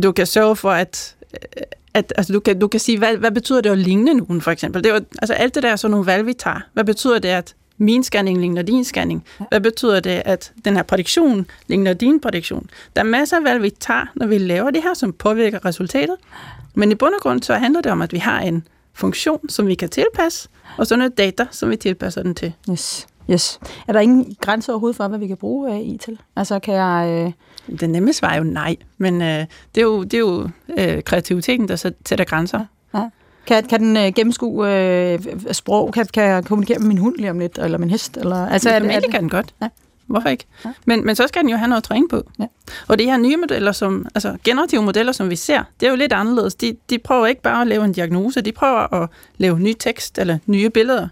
[0.04, 1.16] du kan sørge for, at
[1.96, 4.52] at altså, du, kan, du kan sige, hvad, hvad betyder det at ligne nogen, for
[4.52, 4.84] eksempel?
[4.84, 6.60] Det er jo, altså, alt det der er sådan nogle valg, vi tager.
[6.74, 9.26] Hvad betyder det, at min scanning ligner din scanning?
[9.50, 12.70] Hvad betyder det, at den her prædiktion ligner din prædiktion?
[12.96, 16.16] Der er masser af valg, vi tager, når vi laver det her, som påvirker resultatet.
[16.74, 19.68] Men i bund og grund, så handler det om, at vi har en funktion, som
[19.68, 22.54] vi kan tilpasse, og så noget data, som vi tilpasser den til.
[22.72, 23.08] Yes.
[23.32, 23.60] Yes.
[23.88, 26.20] Er der ingen grænse overhovedet for, hvad vi kan bruge AI til?
[26.36, 27.26] Altså, kan jeg...
[27.26, 27.32] Øh...
[27.80, 31.04] Det nemme svar er jo nej, men øh, det er jo, det er jo øh,
[31.04, 31.76] kreativiteten, der
[32.06, 32.66] sætter grænser.
[32.94, 33.10] Ja.
[33.48, 35.20] Kan, kan den øh, gennemskue øh,
[35.52, 35.94] sprog?
[35.94, 38.18] Kan, kan jeg kommunikere med min hund lige om lidt, eller min hest?
[38.18, 39.54] Eller, altså, er det, er det, kan den godt.
[39.62, 39.68] Ja.
[40.06, 40.46] Hvorfor ikke?
[40.66, 40.74] Ja.
[40.86, 42.32] Men, men så skal den jo have noget at træne på.
[42.40, 42.46] Ja.
[42.88, 45.96] Og de her nye modeller, som, altså generative modeller, som vi ser, det er jo
[45.96, 46.56] lidt anderledes.
[46.56, 50.20] De, de prøver ikke bare at lave en diagnose, de prøver at lave ny tekst
[50.20, 51.08] eller nye billeder.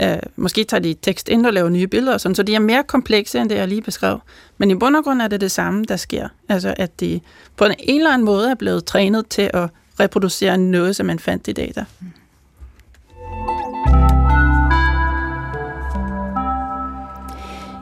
[0.00, 2.58] Øh, måske tager de tekst ind og laver nye billeder, og sådan, så de er
[2.58, 4.18] mere komplekse, end det jeg lige beskrev.
[4.58, 6.28] Men i bund og grund er det det samme, der sker.
[6.48, 7.20] Altså at de
[7.56, 9.68] på en eller anden måde er blevet trænet til at
[10.00, 11.84] reproducere noget, som man fandt i data.
[12.00, 12.06] Mm.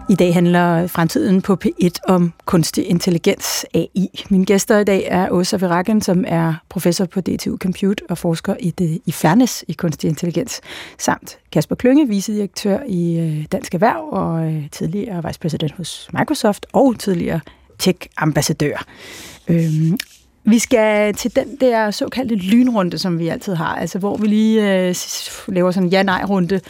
[0.08, 4.24] I dag handler fremtiden på P1 om kunstig intelligens, AI.
[4.30, 8.54] Mine gæster i dag er Åsa Veragen, som er professor på DTU Compute og forsker
[8.60, 10.60] i, det, i fairness i kunstig intelligens,
[10.98, 16.98] samt Kasper Klynge, vicedirektør i øh, Dansk Erhverv og øh, tidligere vicepræsident hos Microsoft og
[16.98, 17.40] tidligere
[17.78, 18.84] tech-ambassadør.
[19.48, 19.98] Øhm,
[20.44, 24.88] vi skal til den der såkaldte lynrunde, som vi altid har, altså hvor vi lige
[24.88, 24.94] øh,
[25.48, 26.60] laver sådan en ja-nej-runde,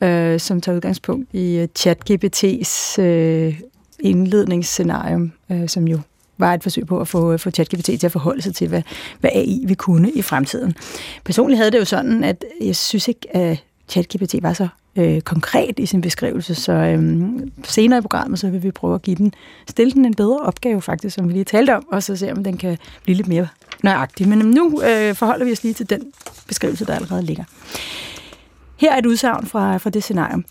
[0.00, 3.60] øh, som tager udgangspunkt i øh, uh, ChatGPT's øh,
[4.00, 5.98] indledningsscenarium, øh, som jo
[6.38, 8.82] var et forsøg på at få, øh, få ChatGPT til at forholde sig til, hvad,
[9.20, 10.74] hvad AI vil kunne i fremtiden.
[11.24, 15.78] Personligt havde det jo sådan, at jeg synes ikke, at ChatGPT var så øh, konkret
[15.78, 17.28] i sin beskrivelse, så øh,
[17.64, 19.32] senere i programmet, så vil vi prøve at give den,
[19.68, 22.44] stille den en bedre opgave faktisk, som vi lige talte om, og så se, om
[22.44, 23.48] den kan blive lidt mere
[23.82, 24.28] nøjagtig.
[24.28, 26.02] Men øhm, nu øh, forholder vi os lige til den
[26.48, 27.44] beskrivelse, der allerede ligger.
[28.78, 30.44] Her er et udsagn fra, fra det scenarie.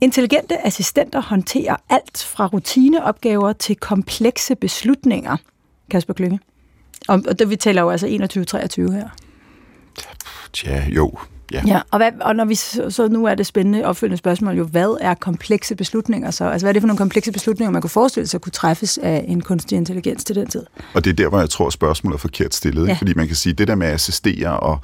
[0.00, 5.36] Intelligente assistenter håndterer alt fra rutineopgaver til komplekse beslutninger.
[5.90, 6.40] Kasper Klynge.
[7.08, 9.08] Og, og det, vi taler jo altså 21-23 her.
[10.52, 11.12] Tja, jo.
[11.52, 11.62] Ja.
[11.66, 14.98] ja og, hvad, og når vi, så nu er det spændende opfølgende spørgsmål jo, hvad
[15.00, 16.44] er komplekse beslutninger så?
[16.44, 19.24] Altså hvad er det for nogle komplekse beslutninger, man kunne forestille sig kunne træffes af
[19.28, 20.66] en kunstig intelligens til den tid?
[20.94, 22.88] Og det er der, hvor jeg tror, spørgsmålet er forkert stillet.
[22.88, 22.94] Ja.
[22.94, 24.78] Fordi man kan sige, det der med at assistere og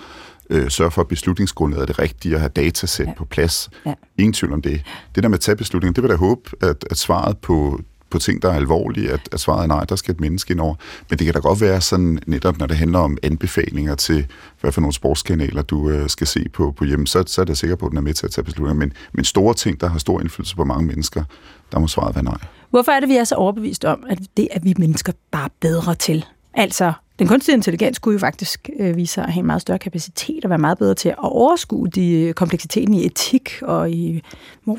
[0.51, 3.13] øh, sørge for, at beslutningsgrundlaget er det rigtige, og have datasæt ja.
[3.17, 3.71] på plads.
[3.87, 3.95] Ja.
[4.19, 4.83] Ingen tvivl om det.
[5.15, 7.81] Det der med at tage beslutninger, det vil jeg håbe, at, at svaret på
[8.11, 10.61] på ting, der er alvorlige, at, at svaret er nej, der skal et menneske ind
[10.61, 10.75] over.
[11.11, 14.27] Men det kan da godt være sådan, netop når det handler om anbefalinger til,
[14.61, 17.57] hvad for nogle sportskanaler du øh, skal se på, på hjemme, så, så er jeg
[17.57, 18.79] sikker på, at den er med til at tage beslutninger.
[18.79, 21.25] Men, men store ting, der har stor indflydelse på mange mennesker,
[21.73, 22.39] der må svaret være nej.
[22.71, 25.95] Hvorfor er det, vi er så overbevist om, at det er vi mennesker bare bedre
[25.95, 26.25] til?
[26.55, 29.79] Altså den kunstige intelligens skulle jo faktisk øh, vise sig at have en meget større
[29.79, 34.23] kapacitet og være meget bedre til at overskue de øh, kompleksiteten i etik og i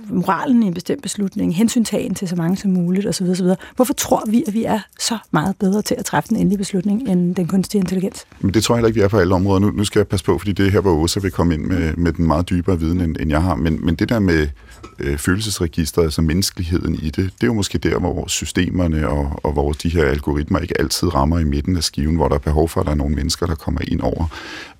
[0.10, 3.30] moralen i en bestemt beslutning, hensyntagen til så mange som muligt osv.
[3.30, 3.47] osv.
[3.75, 7.10] Hvorfor tror vi, at vi er så meget bedre til at træffe en endelig beslutning
[7.10, 8.25] end den kunstige intelligens?
[8.39, 9.60] Men det tror jeg heller ikke, vi er på alle områder.
[9.60, 11.65] Nu, nu skal jeg passe på, fordi det er her, hvor Åsa vil komme ind
[11.65, 13.56] med, med den meget dybere viden, end, end jeg har.
[13.56, 14.47] Men, men det der med
[14.99, 19.53] øh, følelsesregistret, altså menneskeligheden i det, det er jo måske der, hvor systemerne og, og
[19.53, 22.69] hvor de her algoritmer ikke altid rammer i midten af skiven, hvor der er behov
[22.69, 24.25] for, at der er nogle mennesker, der kommer ind over.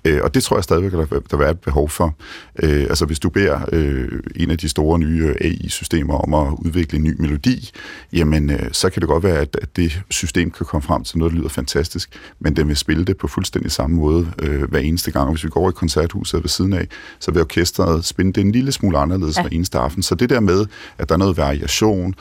[0.04, 2.14] Øh, og det tror jeg stadigvæk, der, der er et behov for.
[2.62, 6.98] Øh, altså hvis du beder øh, en af de store nye AI-systemer om at udvikle
[6.98, 7.70] en ny melodi,
[8.12, 11.18] jamen øh, så kan det godt være, at, at det system kan komme frem til
[11.18, 14.78] noget, der lyder fantastisk, men den vil spille det på fuldstændig samme måde øh, hver
[14.80, 15.26] eneste gang.
[15.26, 16.88] Og hvis vi går over i koncerthuset ved siden af,
[17.20, 19.42] så vil orkestret spænde det en lille smule anderledes ja.
[19.42, 20.02] hver eneste aften.
[20.02, 20.66] Så det der med,
[20.98, 22.14] at der er noget variation,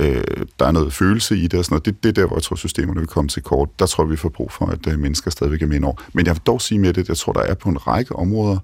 [0.00, 0.24] øh,
[0.58, 1.84] der er noget følelse i det og sådan noget.
[1.84, 3.68] Det, det er der, hvor jeg tror, systemerne vil komme til kort.
[3.78, 6.02] Der tror jeg, vi får brug for, at øh, mennesker stadigvæk er med over.
[6.12, 8.16] Men jeg vil dog sige med det, at jeg tror, der er på en række
[8.16, 8.58] områder,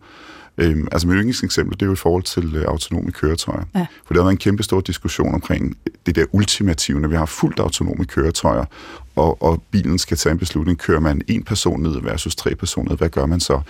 [0.59, 3.64] Øhm, altså mit yndlingseksempel, det er jo i forhold til øh, autonome køretøjer.
[3.75, 3.87] Ja.
[4.07, 7.27] For der har været en kæmpe stor diskussion omkring det der ultimative, når vi har
[7.27, 8.64] fuldt autonome køretøjer,
[9.16, 12.97] og, og bilen skal tage en beslutning, kører man en person ned versus tre personer,
[12.97, 13.61] hvad gør man så?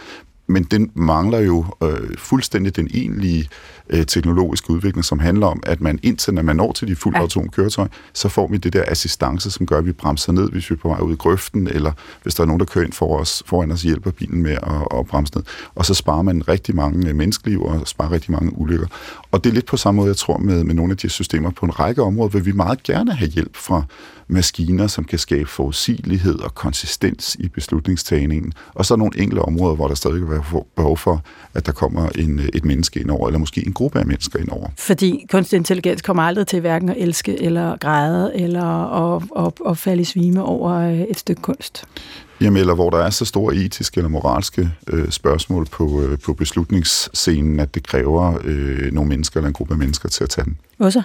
[0.50, 3.48] Men den mangler jo øh, fuldstændig den egentlige
[3.90, 7.16] øh, teknologiske udvikling, som handler om, at man indtil når man når til de fuldt
[7.16, 7.20] ja.
[7.22, 10.70] autonome køretøj, så får vi det der assistance, som gør, at vi bremser ned, hvis
[10.70, 12.92] vi er på vej ud i grøften, eller hvis der er nogen, der kører ind
[12.92, 15.44] for os, foran os, hjælper bilen med at, at bremse ned.
[15.74, 18.86] Og så sparer man rigtig mange øh, menneskeliv og sparer rigtig mange ulykker.
[19.32, 21.10] Og det er lidt på samme måde, jeg tror, med, med nogle af de her
[21.10, 21.50] systemer.
[21.50, 23.82] På en række områder vil vi meget gerne have hjælp fra
[24.30, 28.52] maskiner, som kan skabe forudsigelighed og konsistens i beslutningstagningen.
[28.74, 31.22] Og så er nogle enkelte områder, hvor der stadig vil være behov for,
[31.54, 34.48] at der kommer en, et menneske ind over, eller måske en gruppe af mennesker ind
[34.48, 34.68] over.
[34.78, 39.78] Fordi kunstig intelligens kommer aldrig til hverken at elske, eller græde, eller at, at, at
[39.78, 40.72] falde i svime over
[41.10, 41.84] et stykke kunst.
[42.40, 46.34] Jamen, eller hvor der er så store etiske eller moralske øh, spørgsmål på, øh, på
[46.34, 50.44] beslutningsscenen, at det kræver øh, nogle mennesker eller en gruppe af mennesker til at tage
[50.44, 50.58] den.
[50.78, 51.02] Også.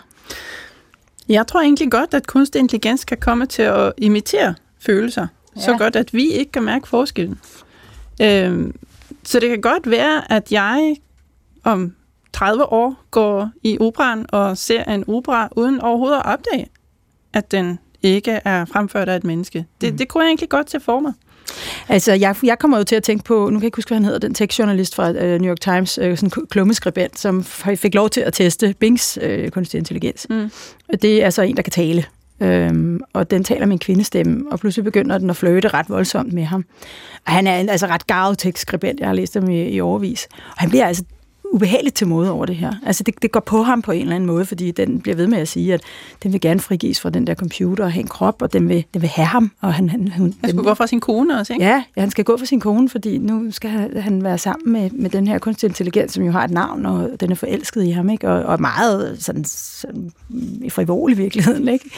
[1.29, 5.61] Jeg tror egentlig godt, at kunstig intelligens kan komme til at imitere følelser, ja.
[5.61, 7.39] så godt, at vi ikke kan mærke forskellen.
[8.21, 8.75] Øhm,
[9.23, 10.95] så det kan godt være, at jeg
[11.63, 11.95] om
[12.33, 16.67] 30 år går i operan og ser en opera uden overhovedet at opdage,
[17.33, 19.65] at den ikke er fremført af et menneske.
[19.81, 19.97] Det, mm.
[19.97, 21.13] det kunne jeg egentlig godt se for mig.
[21.89, 23.97] Altså, jeg, jeg kommer jo til at tænke på, nu kan jeg ikke huske, hvad
[23.97, 27.43] han hedder, den tekstjournalist fra uh, New York Times, uh, sådan en klummeskribent, som
[27.75, 30.27] fik lov til at teste Bings uh, kunstig intelligens.
[30.29, 30.51] Mm.
[31.01, 32.05] Det er altså en, der kan tale.
[32.39, 36.33] Øhm, og den taler med en kvindestemme, og pludselig begynder den at fløte ret voldsomt
[36.33, 36.65] med ham.
[37.25, 40.27] Og han er en altså ret gavet tekstskribent, jeg har læst ham i, i overvis.
[40.31, 41.03] Og han bliver altså
[41.53, 42.73] ubehageligt til måde over det her.
[42.85, 45.27] Altså det, det går på ham på en eller anden måde, fordi den bliver ved
[45.27, 45.81] med at sige, at
[46.23, 48.85] den vil gerne frigives fra den der computer og have en krop, og den vil,
[48.93, 49.51] den vil have ham.
[49.61, 51.65] Og han, han, han, han skal gå for sin kone også, ikke?
[51.65, 54.89] Ja, ja, han skal gå for sin kone, fordi nu skal han være sammen med,
[54.89, 57.89] med den her kunstig intelligens, som jo har et navn, og den er forelsket i
[57.89, 58.29] ham, ikke?
[58.29, 60.11] Og, og meget sådan, sådan
[60.61, 61.89] i frivol i virkeligheden, ikke?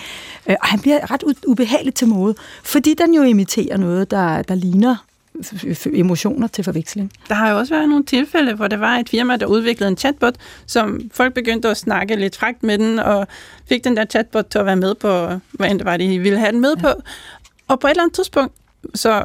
[0.50, 4.56] Øh, og han bliver ret ubehageligt til måde, fordi den jo imiterer noget, der, der
[4.56, 5.07] ligner
[5.94, 7.12] emotioner til forveksling.
[7.30, 9.98] Der har jo også været nogle tilfælde, hvor der var et firma, der udviklede en
[9.98, 13.28] chatbot, som folk begyndte at snakke lidt fragt med den, og
[13.70, 16.40] fik den der chatbot til at være med på, hvad end det var, de ville
[16.40, 16.82] have den med ja.
[16.82, 17.02] på.
[17.68, 18.54] Og på et eller andet tidspunkt,
[18.96, 19.24] så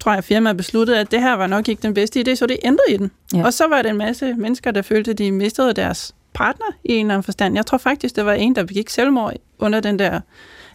[0.00, 2.46] tror jeg, at firmaet besluttede, at det her var nok ikke den bedste idé, så
[2.46, 3.10] det ændrede i den.
[3.34, 3.44] Ja.
[3.44, 6.92] Og så var det en masse mennesker, der følte, at de mistede deres partner i
[6.92, 7.54] en eller anden forstand.
[7.54, 10.20] Jeg tror faktisk, det var en, der begik selvmord under den der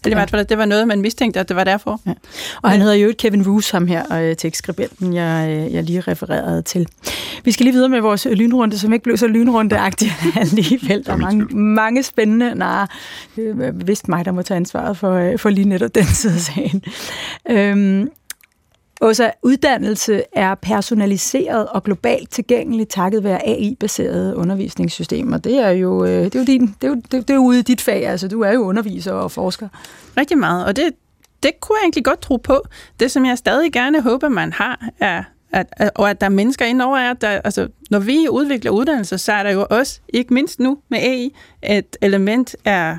[0.06, 2.02] eller i hvert fald, at det var noget, man mistænkte, at det var derfor.
[2.08, 2.14] Ja.
[2.62, 6.62] Og han hedder jo Kevin Roos, ham her, øh, tekstskribenten, jeg, øh, jeg lige refererede
[6.62, 6.88] til.
[7.44, 11.06] Vi skal lige videre med vores lynrunde, som ikke blev så lynrundeagtig alligevel.
[11.06, 12.56] Der er mange, mange spændende...
[12.56, 12.88] Nej,
[13.38, 16.40] er vist mig, der må tage ansvaret for, øh, for lige netop den side af
[16.40, 16.84] sagen.
[17.50, 18.10] Øhm,
[19.02, 25.38] også uddannelse er personaliseret og globalt tilgængelig takket være AI-baserede undervisningssystemer.
[25.38, 27.42] Det er jo, øh, det er jo, din, det er jo, det, det er jo
[27.42, 29.68] ude i dit fag, altså du er jo underviser og forsker.
[30.18, 30.94] Rigtig meget, og det,
[31.44, 32.64] det kunne jeg egentlig godt tro på.
[33.00, 36.32] Det, som jeg stadig gerne håber, man har, er at, at, og at der er
[36.32, 40.34] mennesker indover, er, der, altså, når vi udvikler uddannelser, så er der jo også, ikke
[40.34, 42.98] mindst nu med AI, et element af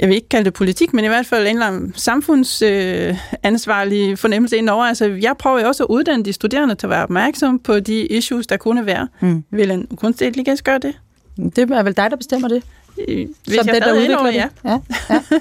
[0.00, 4.16] jeg vil ikke kalde det politik, men i hvert fald en eller anden samfundsansvarlig øh,
[4.16, 4.84] fornemmelse indover.
[4.84, 8.06] Altså, jeg prøver jo også at uddanne de studerende til at være opmærksom på de
[8.06, 9.08] issues, der kunne være.
[9.20, 9.44] Mm.
[9.50, 10.98] Vil en kunstig intelligens gøre det?
[11.36, 12.62] Det er vel dig, der bestemmer det?
[12.96, 14.34] Hvis Som jeg den, der udvikler det?
[14.34, 14.48] Ja.
[14.64, 14.78] ja,
[15.10, 15.22] ja.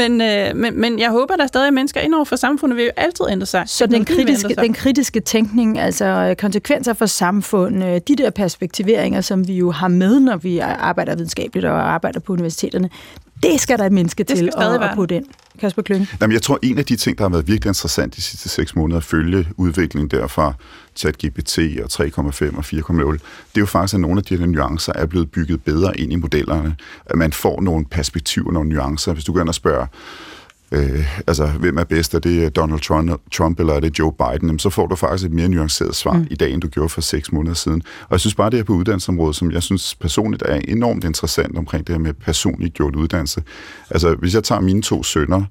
[0.00, 2.90] men, øh, men, men jeg håber, der er stadig mennesker indover for samfundet, vil jo
[2.96, 3.64] altid ændre sig.
[3.66, 9.20] Så den kritiske, den kritiske tænkning, altså øh, konsekvenser for samfundet, øh, de der perspektiveringer,
[9.20, 12.90] som vi jo har med, når vi arbejder videnskabeligt og arbejder på universiteterne,
[13.42, 15.24] det skal der et menneske Det til at, være at putte ind.
[15.60, 16.08] Kasper Klynge.
[16.20, 18.76] Jamen, jeg tror, en af de ting, der har været virkelig interessant de sidste seks
[18.76, 20.52] måneder, at følge udviklingen der fra
[20.96, 23.20] ChatGPT og 3,5 og 4,0, det
[23.54, 26.16] er jo faktisk, at nogle af de her nuancer er blevet bygget bedre ind i
[26.16, 26.76] modellerne.
[27.06, 29.12] At man får nogle perspektiver, nogle nuancer.
[29.12, 29.86] Hvis du går ind og spørger,
[30.72, 34.48] øh, altså, hvem er bedst, er det Donald Trump, Trump eller er det Joe Biden,
[34.48, 36.26] jamen, så får du faktisk et mere nuanceret svar mm.
[36.30, 37.82] i dag, end du gjorde for seks måneder siden.
[38.02, 41.58] Og jeg synes bare, det er på uddannelsesområdet, som jeg synes personligt er enormt interessant
[41.58, 43.42] omkring det her med personligt gjort uddannelse.
[43.90, 45.44] Altså, hvis jeg tager mine to sønner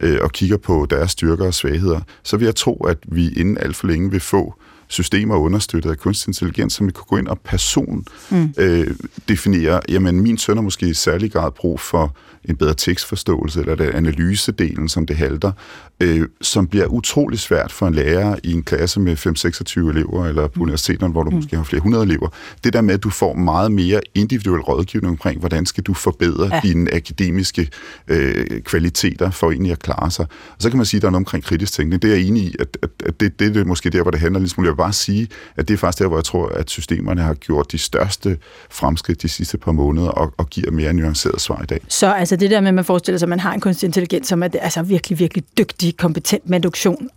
[0.00, 3.58] øh, og kigger på deres styrker og svagheder, så vil jeg tro, at vi inden
[3.58, 4.54] alt for længe vil få
[4.88, 8.54] systemer understøttet af kunstig intelligens, som vi kan gå ind og person mm.
[8.58, 8.86] øh,
[9.28, 13.74] definere, jamen min søn har måske i særlig grad brug for en bedre tekstforståelse, eller
[13.74, 15.52] det analysedelen, som det halter,
[16.00, 20.48] øh, som bliver utrolig svært for en lærer i en klasse med 5-26 elever, eller
[20.48, 21.36] på universiteterne, hvor du mm.
[21.36, 22.28] måske har flere hundrede elever.
[22.64, 26.50] Det der med, at du får meget mere individuel rådgivning omkring, hvordan skal du forbedre
[26.52, 26.60] ja.
[26.62, 27.68] dine akademiske
[28.08, 30.26] øh, kvaliteter for egentlig at klare sig.
[30.50, 32.02] Og så kan man sige, at der er noget omkring kritisk tænkning.
[32.02, 34.20] Det er jeg enig i, at, at, at det, det er måske der, hvor det
[34.20, 34.66] handler lidt smule.
[34.66, 37.34] Jeg vil bare sige, at det er faktisk der, hvor jeg tror, at systemerne har
[37.34, 38.38] gjort de største
[38.70, 41.80] fremskridt de sidste par måneder, og, og giver mere nuanceret svar i dag.
[41.88, 44.28] Så altså det der med, at man forestiller sig, at man har en kunstig intelligens,
[44.28, 47.08] som er altså virkelig, virkelig dygtig, kompetent med induktion,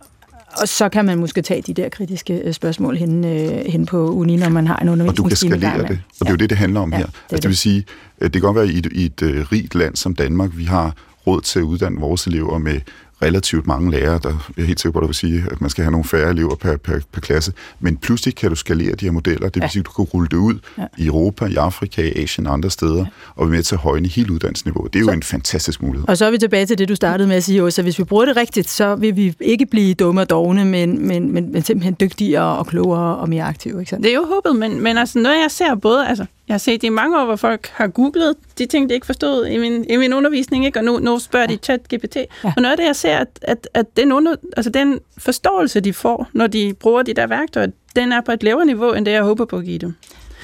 [0.60, 4.10] og så kan man måske tage de der kritiske øh, spørgsmål hen, øh, hen på
[4.10, 5.10] uni, når man har en undervisning.
[5.10, 7.06] Og du kan skalere det, og det er jo det, det handler om Ja, her.
[7.06, 7.48] det Altså, det det.
[7.48, 7.84] vil sige,
[8.20, 10.64] at det kan godt være i et, i et øh, rigt land som Danmark, vi
[10.64, 10.94] har
[11.26, 12.80] råd til at uddanne vores elever med
[13.22, 15.70] relativt mange lærere, der jeg er helt sikker på, at du vil sige, at man
[15.70, 19.04] skal have nogle færre elever per, per, per klasse, men pludselig kan du skalere de
[19.04, 19.68] her modeller, det vil Ja.
[19.68, 20.84] sige, at du kan rulle det ud Ja.
[20.98, 23.04] i Europa, i Afrika, i Asien og andre steder,
[23.36, 24.92] og være med til at højne hele uddannelsesniveauet.
[24.92, 26.08] Det er jo Så- en fantastisk mulighed.
[26.08, 28.04] Og så er vi tilbage til det, du startede med at sige, så hvis vi
[28.04, 31.62] bruger det rigtigt, så vil vi ikke blive dumme og dogne, men, men, men, men
[31.64, 33.80] simpelthen dygtigere og klogere og mere aktive.
[33.80, 34.04] Ikke sandt?
[34.04, 36.80] Det er jo håbet, men, men altså noget jeg ser både, altså jeg har set
[36.80, 39.84] det i mange år, hvor folk har googlet de ting, de ikke forstod i min,
[39.90, 40.78] i min undervisning, ikke?
[40.78, 42.16] og nu, nu spørger de chat GPT.
[42.16, 42.24] Ja.
[42.44, 42.52] Ja.
[42.56, 45.92] Og noget af det, jeg ser, at, at, at den, under, altså den forståelse, de
[45.92, 47.66] får, når de bruger de der værktøjer,
[47.96, 49.94] den er på et lavere niveau, end det, jeg håber på at give dem.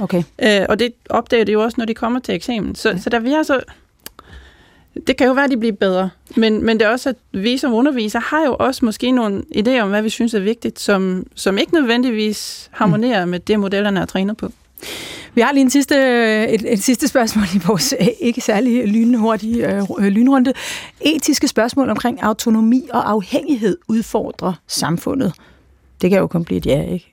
[0.01, 0.23] Okay.
[0.43, 2.75] Øh, og det opdager de jo også, når de kommer til eksamen.
[2.75, 2.99] Så, ja.
[2.99, 3.61] så der vi har så...
[5.07, 7.57] Det kan jo være, at de bliver bedre, men, men det er også, at vi
[7.57, 11.27] som undervisere har jo også måske nogle idéer om, hvad vi synes er vigtigt, som,
[11.35, 13.31] som ikke nødvendigvis harmonerer mm.
[13.31, 14.53] med det, modellerne er trænet på.
[15.35, 15.97] Vi har lige en sidste,
[16.49, 20.53] et, et sidste spørgsmål i vores øh, ikke særlig lynhurtige øh, lynrunde.
[21.01, 25.33] Etiske spørgsmål omkring autonomi og afhængighed udfordrer samfundet.
[26.01, 27.13] Det kan jo kun blive et ja, ikke?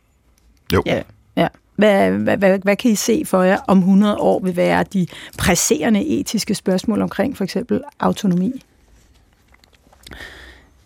[0.74, 0.84] Jo.
[0.86, 1.02] Ja.
[1.38, 1.48] ja.
[1.76, 5.08] Hvad, hvad, hvad, hvad kan I se for jer om 100 år vil være de
[5.38, 8.62] presserende etiske spørgsmål omkring for eksempel autonomi?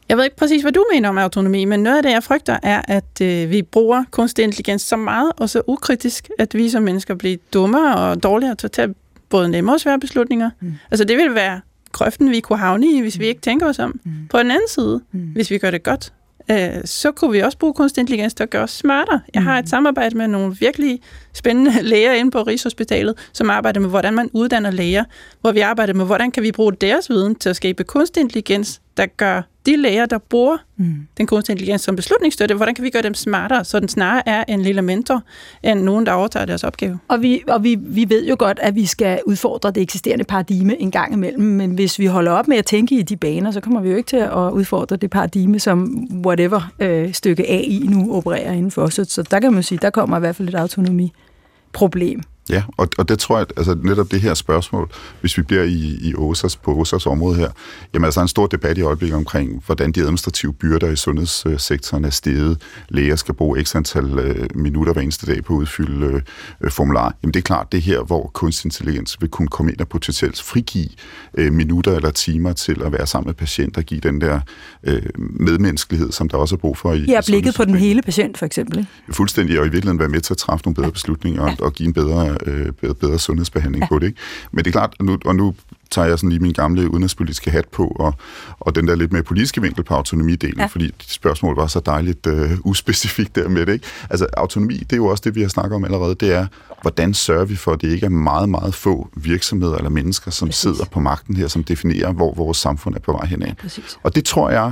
[0.10, 2.58] Jeg ved ikke præcis, hvad du mener om autonomi, men noget af det, jeg frygter,
[2.64, 6.84] er, at øh, vi bruger kunstig intelligens så meget og så ukritisk, at vi som
[6.84, 8.94] mennesker bliver dummere og dårligere til at tage
[9.30, 10.50] både nemme og svære beslutninger.
[10.60, 10.74] Mm.
[10.92, 14.00] Altså det vil være grøften, vi kunne havne i, hvis vi ikke tænker os om.
[14.04, 14.12] Mm.
[14.30, 15.20] På den anden side, mm.
[15.20, 16.14] hvis vi gør det godt,
[16.52, 19.22] øh, så kunne vi også bruge kunstig intelligens til at gøre os smartere.
[19.34, 21.00] Jeg har et samarbejde med nogle virkelig
[21.34, 25.04] spændende læger inde på Rigshospitalet, som arbejder med, hvordan man uddanner læger,
[25.42, 28.82] hvor vi arbejder med, hvordan kan vi bruge deres viden til at skabe kunstig intelligens,
[28.98, 31.08] der gør de læger, der bruger mm.
[31.18, 34.44] den kunstig intelligens som beslutningsstøtte, hvordan kan vi gøre dem smartere, så den snarere er
[34.48, 35.24] en lille mentor,
[35.64, 37.00] end nogen, der overtager deres opgave.
[37.08, 40.82] Og, vi, og vi, vi ved jo godt, at vi skal udfordre det eksisterende paradigme
[40.82, 43.62] en gang imellem, men hvis vi holder op med at tænke i de baner, så
[43.62, 48.16] kommer vi jo ikke til at udfordre det paradigme, som whatever øh, stykke AI nu
[48.16, 48.88] opererer indenfor.
[48.88, 52.22] Så, så der kan man sige, der kommer i hvert fald et autonomiproblem.
[52.50, 54.92] Ja, og, og det tror jeg, altså netop det her spørgsmål,
[55.22, 57.50] hvis vi bliver i, i OSAS, på OSAS område her,
[57.94, 62.10] jamen altså en stor debat i øjeblikket omkring, hvordan de administrative byrder i sundhedssektoren er
[62.10, 62.62] steget.
[62.90, 66.22] Læger skal bruge ekstra antal øh, minutter hver eneste dag på at udfylde
[66.62, 67.16] øh, formular.
[67.24, 69.88] Jamen det er klart, det er her, hvor kunstig intelligens vil kunne komme ind og
[69.88, 70.90] potentielt frigive
[71.38, 74.40] øh, minutter eller timer til at være sammen med patienter og give den der
[74.84, 78.38] øh, medmenneskelighed, som der også er brug for i Ja, blikket på den hele patient
[78.38, 78.88] for eksempel.
[79.12, 81.88] Fuldstændig, og i virkeligheden være med til at træffe nogle bedre beslutninger og, og give
[81.88, 83.88] en bedre, øh, bedre, bedre sundhedsbehandling ja.
[83.88, 84.08] på det.
[84.08, 84.20] Ikke?
[84.52, 85.56] Men det er klart, og nu, og nu
[85.92, 88.14] tager jeg sådan lige min gamle udenrigspolitiske hat på, og,
[88.60, 90.62] og den der lidt mere politiske vinkel på autonomidelen, ja.
[90.62, 90.68] Ja.
[90.68, 93.74] fordi spørgsmål var så dejligt øh, uspecifikt der med det.
[93.74, 93.86] Ikke?
[94.10, 96.48] Altså autonomi, det er jo også det, vi har snakket om allerede, det er,
[96.82, 100.48] hvordan sørger vi for, at det ikke er meget, meget få virksomheder eller mennesker, som
[100.48, 100.62] Præcis.
[100.62, 103.56] sidder på magten her, som definerer, hvor vores samfund er på vej henad.
[103.56, 103.98] Præcis.
[104.04, 104.72] Og det tror jeg,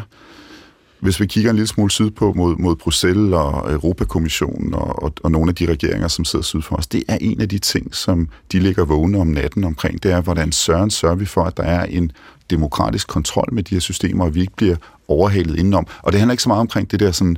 [1.02, 5.32] hvis vi kigger en lille smule sydpå mod, mod Bruxelles og Europakommissionen og, og, og
[5.32, 7.96] nogle af de regeringer, som sidder syd for os, det er en af de ting,
[7.96, 10.04] som de ligger vågne om natten omkring.
[10.04, 12.12] Det er, hvordan søren sørger vi for, at der er en
[12.50, 14.76] demokratisk kontrol med de her systemer, og vi ikke bliver
[15.08, 15.88] overhalet indenom.
[16.02, 17.38] Og det handler ikke så meget omkring det der sådan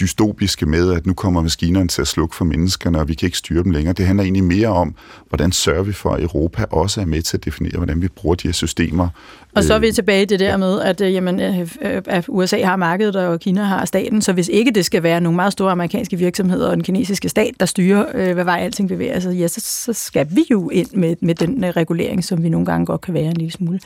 [0.00, 3.38] dystopiske med, at nu kommer maskinerne til at slukke for menneskerne, og vi kan ikke
[3.38, 3.92] styre dem længere.
[3.92, 4.94] Det handler egentlig mere om,
[5.28, 8.34] hvordan sørger vi for, at Europa også er med til at definere, hvordan vi bruger
[8.34, 9.08] de her systemer.
[9.54, 11.68] Og så er vi øh, tilbage til det der med, at, øh, jamen, øh,
[12.06, 15.36] at USA har markedet, og Kina har staten, så hvis ikke det skal være nogle
[15.36, 19.34] meget store amerikanske virksomheder og den kinesiske stat, der styrer, hvad vej alting bevæger sig,
[19.34, 22.86] ja, så, så skal vi jo ind med, med den regulering, som vi nogle gange
[22.86, 23.80] godt kan være en lille smule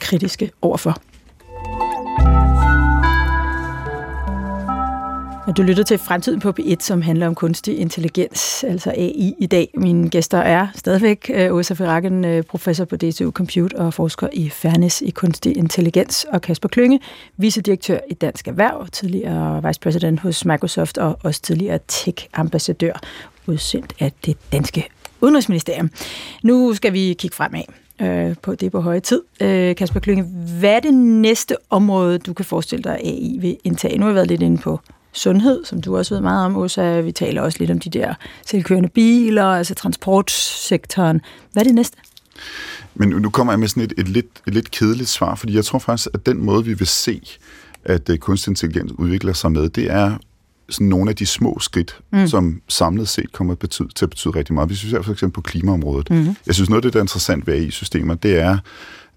[0.00, 0.96] kritiske overfor.
[5.56, 9.70] Du lytter til Fremtiden på P1, som handler om kunstig intelligens, altså AI i dag.
[9.74, 14.48] Mine gæster er stadigvæk øh, Åsa Ferrakken, øh, professor på DTU Compute og forsker i
[14.48, 17.00] fairness i kunstig intelligens, og Kasper Klynge,
[17.36, 23.00] vicedirektør i Dansk Erhverv, tidligere vicepræsident hos Microsoft og også tidligere tech-ambassadør,
[23.46, 24.88] udsendt af det danske
[25.20, 25.90] udenrigsministerium.
[26.42, 27.62] Nu skal vi kigge fremad
[28.00, 29.22] øh, på det på høje tid.
[29.40, 30.24] Øh, Kasper Klynge,
[30.58, 33.98] hvad er det næste område, du kan forestille dig, AI vil indtage?
[33.98, 34.80] Nu har jeg været lidt inde på
[35.12, 37.00] sundhed, som du også ved meget om, Osa.
[37.00, 38.14] Vi taler også lidt om de der
[38.46, 41.20] selvkørende biler, altså transportsektoren.
[41.52, 41.96] Hvad er det næste?
[42.94, 45.64] Men nu kommer jeg med sådan et, et, lidt, et lidt kedeligt svar, fordi jeg
[45.64, 47.20] tror faktisk, at den måde, vi vil se,
[47.84, 50.16] at uh, kunstig intelligens udvikler sig med, det er
[50.68, 52.28] sådan nogle af de små skridt, mm.
[52.28, 54.68] som samlet set kommer betyde, til at betyde rigtig meget.
[54.68, 56.10] Hvis vi ser for eksempel på klimaområdet.
[56.10, 56.36] Mm.
[56.46, 58.58] Jeg synes, noget af det, der er interessant ved AI-systemer, det er,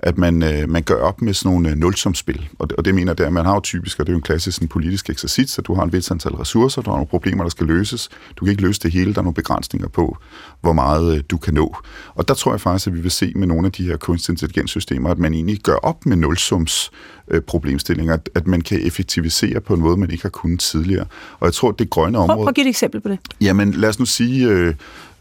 [0.03, 2.49] at man, øh, man gør op med sådan nogle øh, nulsumspil.
[2.59, 4.17] Og det, og det mener jeg, at man har jo typisk, og det er jo
[4.17, 7.07] en klassisk sådan, politisk eksercits, at du har en vis antal ressourcer, der er nogle
[7.07, 8.09] problemer, der skal løses.
[8.35, 10.17] Du kan ikke løse det hele, der er nogle begrænsninger på,
[10.61, 11.77] hvor meget øh, du kan nå.
[12.15, 14.33] Og der tror jeg faktisk, at vi vil se med nogle af de her kunstig
[14.33, 16.91] intelligenssystemer, at man egentlig gør op med nulsums
[17.27, 21.05] øh, problemstillinger, at, at man kan effektivisere på en måde, man ikke har kunnet tidligere.
[21.39, 22.37] Og jeg tror, at det grønne område...
[22.37, 23.19] Prøv, prøv at give et eksempel på det.
[23.41, 24.73] Jamen, lad os nu sige, øh,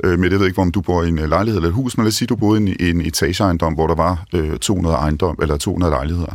[0.02, 1.96] øh, med det ved ikke, om du bor i en øh, lejlighed eller et hus,
[1.96, 4.96] men lad os sige, du boede i en, en etageejendom, hvor der var øh, 200
[4.96, 6.34] ejendom, eller 200 lejligheder.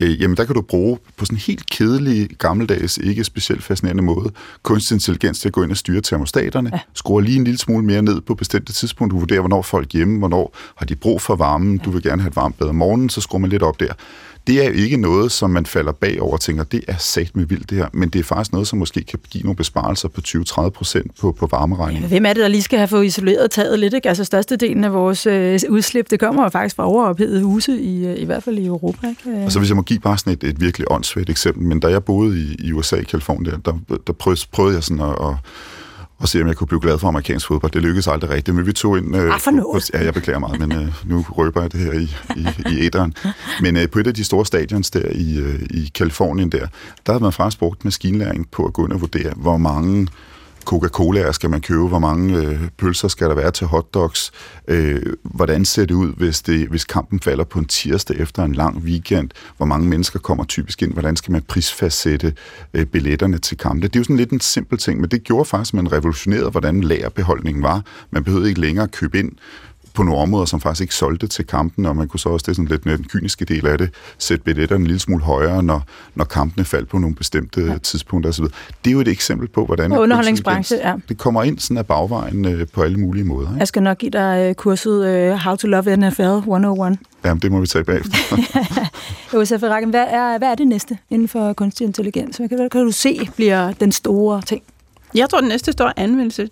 [0.00, 4.02] Øh, jamen, der kan du bruge på sådan en helt kedelig, gammeldags, ikke specielt fascinerende
[4.02, 4.30] måde,
[4.62, 6.80] kunstig intelligens til at gå ind og styre termostaterne, ja.
[6.94, 10.18] skrue lige en lille smule mere ned på bestemte tidspunkter, du vurderer, hvornår folk hjemme,
[10.18, 11.82] hvornår har de brug for varmen, ja.
[11.84, 13.92] du vil gerne have et varmt bad om morgenen, så skruer man lidt op der
[14.48, 17.70] det er ikke noget, som man falder bagover og tænker, det er sat med vildt
[17.70, 20.68] det her, men det er faktisk noget, som måske kan give nogle besparelser på 20-30
[20.68, 22.02] procent på, på varmeregningen.
[22.02, 23.94] Ja, hvem er det, der lige skal have fået isoleret taget lidt?
[23.94, 24.08] Ikke?
[24.08, 28.18] Altså størstedelen af vores øh, udslip, det kommer jo faktisk fra overophedede huse, i, øh,
[28.18, 29.08] i hvert fald i Europa.
[29.08, 29.42] Ikke?
[29.42, 32.04] Altså hvis jeg må give bare sådan et, et virkelig åndssvagt eksempel, men da jeg
[32.04, 33.72] boede i, i USA i Kalifornien, der,
[34.06, 35.34] der prøvede, prøvede jeg sådan at, at
[36.18, 37.72] og se, om jeg kunne blive glad for amerikansk fodbold.
[37.72, 39.16] Det lykkedes aldrig rigtigt, men vi tog ind...
[39.16, 39.90] Øh, ah, for noget.
[39.94, 43.14] Ja, jeg beklager meget, men øh, nu røber jeg det her i, i, i æderen.
[43.60, 46.66] Men øh, på et af de store stadions der i, øh, i Kalifornien der,
[47.06, 50.08] der havde man faktisk brugt maskinlæring på at gå ind og vurdere, hvor mange
[50.64, 54.32] Coca-Cola skal man købe, hvor mange øh, pølser skal der være til hotdogs,
[54.68, 58.52] øh, hvordan ser det ud, hvis, det, hvis kampen falder på en tirsdag efter en
[58.52, 62.34] lang weekend, hvor mange mennesker kommer typisk ind, hvordan skal man prisfastsætte
[62.74, 63.82] øh, billetterne til kampen.
[63.82, 66.50] Det er jo sådan lidt en simpel ting, men det gjorde faktisk, at man revolutionerede,
[66.50, 67.82] hvordan lagerbeholdningen var.
[68.10, 69.32] Man behøvede ikke længere købe ind
[69.98, 72.50] på nogle områder, som faktisk ikke solgte til kampen, og man kunne så også, det
[72.52, 75.82] er sådan lidt den kyniske del af det, sætte billetterne en lille smule højere, når,
[76.14, 77.78] når kampene faldt på nogle bestemte ja.
[77.78, 78.44] tidspunkter osv.
[78.44, 78.50] Det
[78.86, 79.92] er jo et eksempel på, hvordan...
[79.92, 80.94] Underholdningsbranche, ja.
[81.08, 83.48] Det kommer ind sådan af bagvejen øh, på alle mulige måder.
[83.48, 83.58] Ikke?
[83.58, 86.98] Jeg skal nok give dig øh, kurset øh, How to Love NFL 101.
[87.24, 88.16] Jamen, det må vi tage bagefter.
[89.34, 92.36] Josef Rakken, hvad er, hvad er det næste inden for kunstig intelligens?
[92.36, 94.62] Hvad kan, hvad kan du se bliver den store ting?
[95.14, 96.48] Jeg tror, den næste store anvendelse,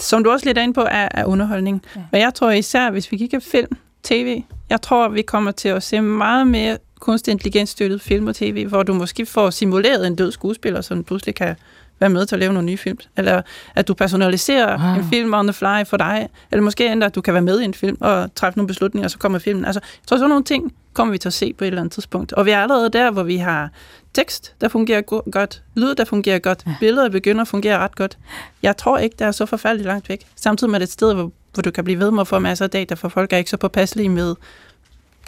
[0.00, 1.82] som du også lidt er inde på, er, er underholdning.
[1.96, 2.00] Ja.
[2.12, 5.82] Men jeg tror især, hvis vi kigger film, tv, jeg tror, vi kommer til at
[5.82, 10.16] se meget mere kunstig intelligens støttet film og tv, hvor du måske får simuleret en
[10.16, 11.56] død skuespiller, som pludselig kan
[12.00, 12.98] være med til at lave nogle nye film.
[13.16, 13.42] Eller
[13.74, 14.98] at du personaliserer wow.
[14.98, 16.28] en film on the fly for dig.
[16.52, 19.06] Eller måske endda, at du kan være med i en film og træffe nogle beslutninger,
[19.06, 19.64] og så kommer filmen.
[19.64, 21.92] Altså, jeg tror, sådan nogle ting kommer vi til at se på et eller andet
[21.92, 22.32] tidspunkt.
[22.32, 23.70] Og vi er allerede der, hvor vi har
[24.16, 26.74] tekst, der fungerer go- godt, lyd, der fungerer godt, ja.
[26.80, 28.18] billeder begynder at fungere ret godt.
[28.62, 30.26] Jeg tror ikke, det er så forfærdeligt langt væk.
[30.36, 32.64] Samtidig med det et sted, hvor, hvor du kan blive ved med at få masser
[32.64, 34.34] af data, for folk er ikke så påpasselige med,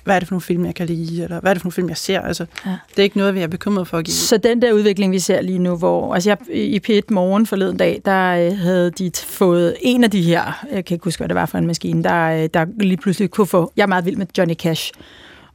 [0.04, 1.72] hvad er det for nogle film, jeg kan lide, eller hvad er det for nogle
[1.72, 2.20] film, jeg ser.
[2.20, 2.70] Altså, ja.
[2.90, 4.14] Det er ikke noget, vi er bekymret for at give.
[4.14, 7.76] Så den der udvikling, vi ser lige nu, hvor altså jeg, i P1 Morgen forleden
[7.76, 11.28] dag, der øh, havde de fået en af de her, jeg kan ikke huske, hvad
[11.28, 14.04] det var for en maskine, der, øh, der lige pludselig kunne få, jeg er meget
[14.04, 14.92] vild med Johnny Cash,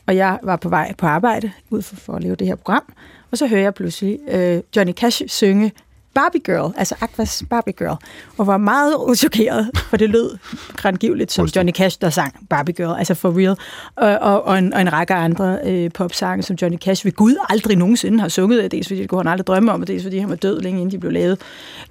[0.08, 2.94] og jeg var på vej på arbejde ud for, for at lave det her program,
[3.34, 5.72] og så hører jeg pludselig øh, Johnny Cash synge
[6.14, 7.98] Barbie Girl, altså Aquas Barbie Girl,
[8.38, 10.38] og var meget chokeret, for det lød
[10.76, 13.58] grandgiveligt som Johnny Cash, der sang Barbie Girl, altså for real,
[13.96, 17.36] og, og, og, en, og en række andre øh, popsange, som Johnny Cash ved Gud
[17.50, 20.18] aldrig nogensinde har sunget, dels fordi det kunne han aldrig drømme om, og dels fordi
[20.18, 21.38] han var død længe inden de blev lavet.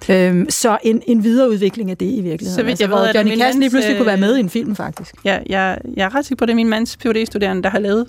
[0.09, 2.55] Øhm, så en, en videreudvikling af det i virkeligheden.
[2.55, 4.49] Så vidt jeg altså, ved, Johnny Cash lige pludselig øh, kunne være med i en
[4.49, 5.15] film, faktisk.
[5.25, 7.69] Ja, jeg, jeg er ret sikker på, at det er min mands phd studerende der
[7.69, 8.07] har lavet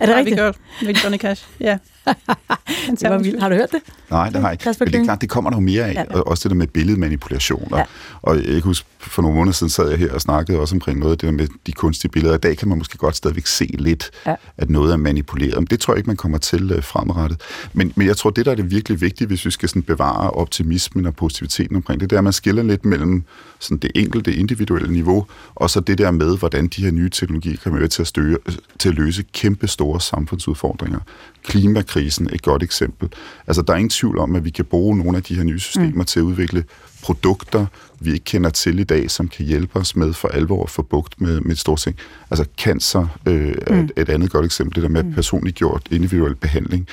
[0.00, 0.36] Er det har rigtigt?
[0.36, 1.46] gjort med Johnny Cash.
[1.60, 1.78] Ja.
[3.00, 3.40] Det var vildt.
[3.42, 3.80] Har du hørt det?
[4.10, 4.78] Nej, det har jeg ikke.
[4.84, 5.94] Men det er klart, det kommer der jo mere af.
[5.94, 6.04] Ja.
[6.14, 6.20] Ja.
[6.20, 7.68] Også det der med billedmanipulation.
[7.72, 7.84] Og, Ja.
[8.22, 10.98] og jeg kan huske, for nogle måneder siden sad jeg her og snakkede også omkring
[10.98, 12.34] noget af det der med de kunstige billeder.
[12.34, 14.34] I dag kan man måske godt stadigvæk se lidt, Ja.
[14.58, 15.54] at noget er manipuleret.
[15.56, 17.40] Men det tror jeg ikke, man kommer til øh, fremadrettet.
[17.72, 20.30] Men, men jeg tror, det der er det virkelig vigtige, hvis vi skal sådan bevare
[20.30, 23.24] optimismen og positiviteten omkring det, det er, at man skiller lidt mellem
[23.58, 27.56] sådan det enkelte individuelle niveau, og så det der med, hvordan de her nye teknologier
[27.56, 28.38] kan være til at, støge,
[28.78, 30.98] til at løse kæmpe store samfundsudfordringer.
[31.44, 33.08] Klimakrisen er et godt eksempel.
[33.46, 35.58] Altså, der er ingen tvivl om, at vi kan bruge nogle af de her nye
[35.58, 36.04] systemer mm.
[36.04, 36.64] til at udvikle
[37.02, 37.66] produkter,
[38.00, 40.82] vi ikke kender til i dag, som kan hjælpe os med for alvor at få
[40.82, 41.96] bugt med, med et stort ting.
[42.30, 46.34] Altså cancer øh, er et, et andet godt eksempel, det der med personligt gjort individuel
[46.34, 46.88] behandling.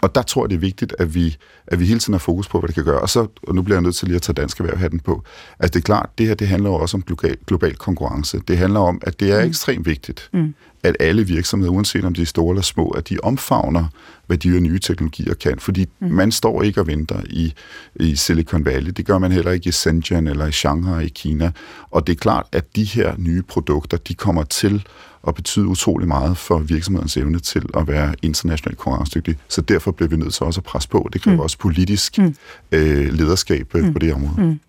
[0.00, 1.36] Og der tror jeg, det er vigtigt, at vi,
[1.66, 3.00] at vi hele tiden har fokus på, hvad det kan gøre.
[3.00, 5.22] Og så, og nu bliver jeg nødt til lige at tage dansk erhvervhatten på.
[5.58, 8.40] Altså det er klart, det her det handler jo også om global, global konkurrence.
[8.48, 9.48] Det handler om, at det er mm.
[9.48, 10.54] ekstremt vigtigt, mm.
[10.82, 13.84] at alle virksomheder, uanset om de er store eller små, at de omfavner,
[14.26, 15.58] hvad de her nye teknologier kan.
[15.58, 16.08] Fordi mm.
[16.08, 17.54] man står ikke og venter i,
[17.96, 18.90] i Silicon Valley.
[18.90, 21.52] Det gør man heller ikke i Shenzhen eller i Shanghai i Kina.
[21.90, 24.86] Og det er klart, at de her nye produkter, de kommer til
[25.28, 29.36] at betyde utrolig meget for virksomhedens evne til at være internationalt konkurrencedygtig.
[29.48, 31.08] Så derfor bliver vi nødt til også at presse på.
[31.12, 31.40] Det kræver mm.
[31.40, 32.34] også politisk mm.
[32.72, 33.92] øh, lederskab mm.
[33.92, 34.40] på det område.
[34.40, 34.60] Mm.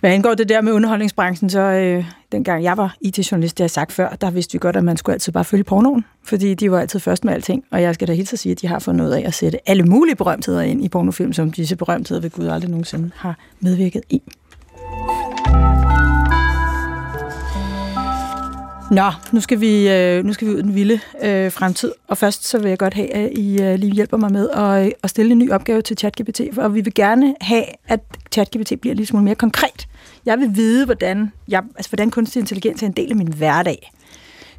[0.00, 3.70] Hvad angår det der med underholdningsbranchen, så øh, dengang jeg var IT-journalist, det har jeg
[3.70, 6.70] sagt før, der vidste vi godt, at man skulle altid bare følge pornoen, fordi de
[6.70, 7.64] var altid først med alting.
[7.70, 9.68] Og jeg skal da helt så sige, at de har fundet ud af at sætte
[9.68, 14.02] alle mulige berømtheder ind i pornofilm, som disse berømtheder ved Gud aldrig nogensinde har medvirket
[14.10, 14.22] i.
[18.90, 22.18] Nå, nu skal vi, øh, nu skal vi ud i den vilde øh, fremtid, og
[22.18, 24.92] først så vil jeg godt have, at I øh, lige hjælper mig med at, øh,
[25.02, 28.00] at stille en ny opgave til ChatGPT, og vi vil gerne have, at
[28.32, 29.88] ChatGPT bliver lidt smule mere konkret.
[30.26, 33.92] Jeg vil vide, hvordan, jeg, altså, hvordan kunstig intelligens er en del af min hverdag.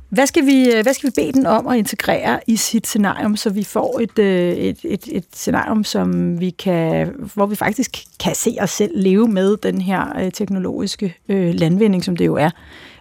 [0.10, 3.36] Hvad skal, vi, øh, hvad skal vi bede den om at integrere i sit scenarium,
[3.36, 8.04] så vi får et, øh, et, et, et scenarium, som vi kan, hvor vi faktisk
[8.20, 12.36] kan se os selv leve med den her øh, teknologiske øh, landvinding, som det jo
[12.36, 12.50] er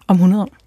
[0.08, 0.63] om 100 år?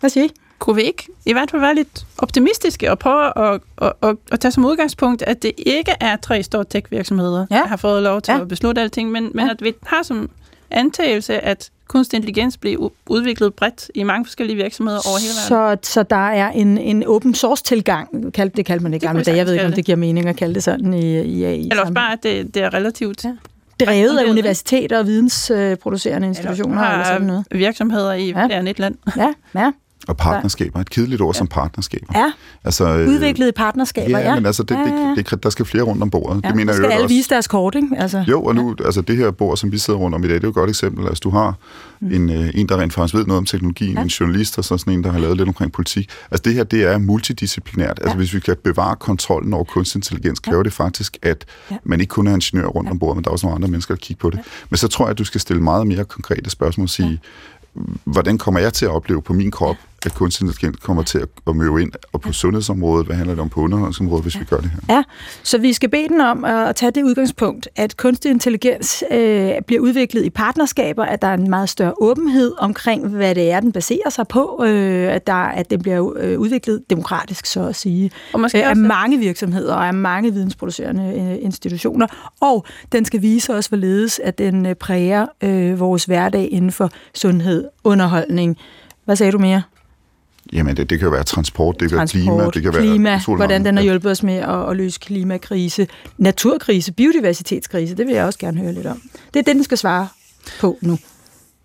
[0.00, 0.30] Hvad siger I?
[0.58, 4.40] Kunne vi ikke i hvert fald være lidt optimistiske og prøve at, at, at, at
[4.40, 7.56] tage som udgangspunkt, at det ikke er tre store tech-virksomheder, Ja.
[7.56, 8.40] der har fået lov til Ja.
[8.40, 9.50] at beslutte alting, men, men Ja.
[9.52, 10.30] at vi har som
[10.70, 15.82] antagelse, at kunstig intelligens bliver udviklet bredt i mange forskellige virksomheder over hele verden.
[15.84, 19.22] Så, så der er en, en open source tilgang, kald- det kaldte man det gamle
[19.22, 19.36] dage.
[19.36, 21.60] Jeg ved ikke, om det giver mening at kalde det sådan i, i AI.
[21.60, 23.84] Eller også bare, at det, det er relativt Ja.
[23.86, 27.44] drevet af universiteter og vidensproducerende institutioner eller, eller sådan noget.
[27.50, 28.40] virksomheder i Ja.
[28.40, 28.46] ja.
[28.46, 28.94] flere end et land.
[29.16, 29.72] Ja, ja,
[30.08, 30.80] Og partnerskaber.
[30.80, 31.38] Et kedeligt ord ja.
[31.38, 32.06] som partnerskaber.
[32.14, 32.32] ja.
[32.64, 34.34] Altså, øh, Udviklet i partnerskaber, Ja, ja.
[34.34, 35.14] men altså, det, ja, ja, ja.
[35.16, 36.40] det, det, der skal flere rundt om bordet.
[36.44, 37.14] Ja, det mener jeg skal jo alle også.
[37.14, 37.88] vise deres kort, ikke?
[37.98, 40.34] Altså, Jo, og nu, altså det her bord, som vi sidder rundt om i dag,
[40.34, 41.06] det er jo et godt eksempel.
[41.06, 41.54] Altså du har
[42.00, 42.12] mm.
[42.12, 43.98] en, øh, en, der rent faktisk ved noget om teknologien, Ja.
[43.98, 44.02] ja.
[44.04, 46.10] en journalist, og så sådan en, der har lavet lidt omkring politik.
[46.30, 47.90] Altså det her, det er multidisciplinært.
[47.98, 48.16] Altså Ja.
[48.16, 51.76] hvis vi kan bevare kontrollen over kunstig intelligens, kræver det faktisk, at Ja.
[51.84, 53.94] man ikke kun er ingeniør rundt om bordet, men der er også nogle andre mennesker,
[53.94, 54.40] der kigger på det.
[54.70, 57.20] Men så tror jeg, at du skal stille meget mere konkrete spørgsmål og sige,
[58.04, 61.28] hvordan kommer jeg til at opleve på min krop, at kunstig intelligens kommer til at,
[61.46, 64.56] at møde ind, og på sundhedsområdet, hvad handler det om på underholdningsområdet, hvis vi gør
[64.56, 64.94] det her?
[64.96, 65.02] Ja,
[65.42, 69.82] så vi skal bede den om at tage det udgangspunkt, at kunstig intelligens øh, bliver
[69.82, 73.72] udviklet i partnerskaber, at der er en meget større åbenhed omkring, hvad det er, den
[73.72, 78.10] baserer sig på, øh, at, der, at den bliver øh, udviklet demokratisk, så at sige,
[78.32, 82.06] Og måske øh, af også, mange virksomheder og af mange vidensproducerende øh, institutioner,
[82.40, 86.90] og den skal vise os, hvorledes at den øh, præger øh, vores hverdag inden for
[87.14, 88.56] sundhed, underholdning.
[89.04, 89.62] Hvad sagde du mere?
[90.52, 93.18] Jamen, det, det kan jo være transport, det kan være klima, det kan klima, være...
[93.18, 95.86] utrolig hvordan den har hjulpet os med at, at løse klimakrise,
[96.18, 99.02] naturkrise, biodiversitetskrise, det vil jeg også gerne høre lidt om.
[99.34, 100.08] Det er det, den skal svare
[100.60, 100.98] på nu.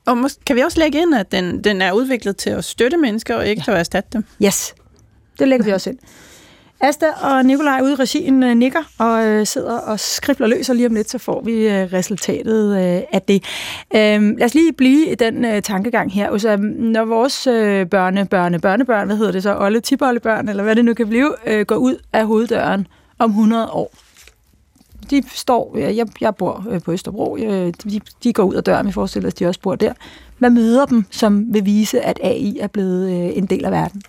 [0.05, 2.97] og måske, kan vi også lægge ind, at den, den er udviklet til at støtte
[2.97, 3.63] mennesker, og ikke ja.
[3.63, 4.23] til at erstatte dem?
[4.45, 4.73] Yes,
[5.39, 5.99] det lægger vi også ind.
[6.83, 10.75] Asta og Nikolaj ude i regien øh, nikker og øh, sidder og skribler løs, og
[10.75, 13.43] lige om lidt, så får vi øh, resultatet øh, af det.
[13.95, 16.29] Øhm, lad os lige blive i den øh, tankegang her.
[16.29, 20.75] Altså, når vores øh, børne, børne, børnebørn, hvad hedder det så, olle tibollebørn, eller hvad
[20.75, 22.87] det nu kan blive, øh, går ud af hoveddøren
[23.19, 23.93] om 100 år.
[25.09, 28.87] De står, jeg, jeg bor øh, på Østerbro, øh, de, de går ud af døren,
[28.87, 29.93] vi forestiller os, de også bor der.
[30.37, 34.01] Hvad møder dem, som vil vise, at AI er blevet øh, en del af verden?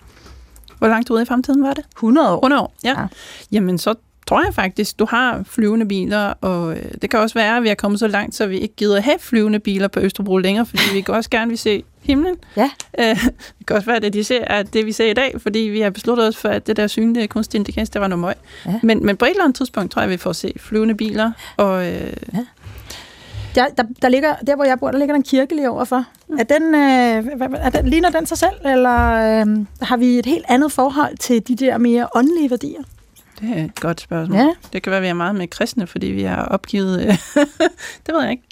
[0.83, 1.83] Hvor langt ude i fremtiden var det?
[1.95, 2.35] 100 år.
[2.35, 2.89] 100 år, ja.
[2.89, 3.01] Ja.
[3.01, 3.07] ja.
[3.51, 3.95] Jamen, så
[4.27, 7.69] tror jeg faktisk, du har flyvende biler, og øh, det kan også være, at vi
[7.69, 10.83] er kommet så langt, så vi ikke gider have flyvende biler på Østerbro længere, fordi
[10.93, 12.35] vi kan også gerne vil se himlen.
[12.57, 12.69] Ja.
[12.99, 13.15] Øh,
[13.59, 15.59] det kan også være, at det, de ser, er det, vi ser i dag, fordi
[15.59, 18.33] vi har besluttet os for, at det der synlige kunstig intelligens, det var noget møg.
[18.65, 18.79] Ja.
[18.83, 21.87] Men, men på et eller andet tidspunkt tror jeg, vi får se flyvende biler, og
[21.87, 22.45] øh, Ja.
[23.55, 26.05] Der, der, der, ligger, der, hvor jeg bor, der ligger der en kirke lige overfor.
[26.39, 30.45] Er den, øh, er den, ligner den sig selv, eller øh, har vi et helt
[30.47, 32.83] andet forhold til de der mere åndelige værdier?
[33.41, 34.37] Det er et godt spørgsmål.
[34.37, 34.49] Ja.
[34.73, 37.01] Det kan være, at vi er meget med kristne, fordi vi har opgivet...
[37.01, 37.07] øh,
[38.05, 38.43] det ved jeg ikke.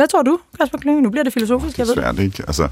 [0.00, 1.02] Hvad tror du, Kasper Klynge?
[1.02, 2.02] Nu bliver det filosofisk, jeg Det ved.
[2.02, 2.42] er svært, ikke?
[2.46, 2.68] Altså,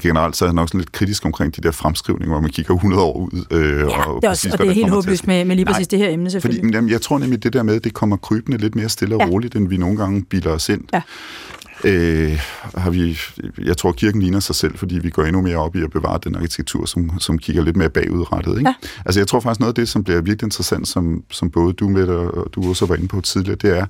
[0.00, 2.74] generelt så er jeg nok sådan lidt kritisk omkring de der fremskrivninger, hvor man kigger
[2.74, 3.44] 100 år ud.
[3.50, 5.64] Øh, Ja, det er også, præcis, og hvad det er helt håbløst med, med lige
[5.64, 6.64] Nej, præcis det her emne, Fordi, selvfølgelig.
[6.64, 9.20] men jamen, jeg tror nemlig, det der med, det kommer krybende lidt mere stille og
[9.20, 9.26] Ja.
[9.26, 10.82] roligt, end vi nogle gange bilder os ind.
[10.92, 11.02] Ja.
[11.84, 12.40] Øh,
[12.76, 13.18] har vi,
[13.64, 16.18] jeg tror, kirken ligner sig selv, fordi vi går endnu mere op i at bevare
[16.24, 18.58] den arkitektur, som, som kigger lidt mere bagudrettet.
[18.58, 18.68] Ikke?
[18.68, 18.74] Ja.
[19.04, 21.88] Altså, jeg tror faktisk, noget af det, som bliver virkelig interessant, som, som både du
[21.88, 23.86] med og du også var inde på tidligere, det er,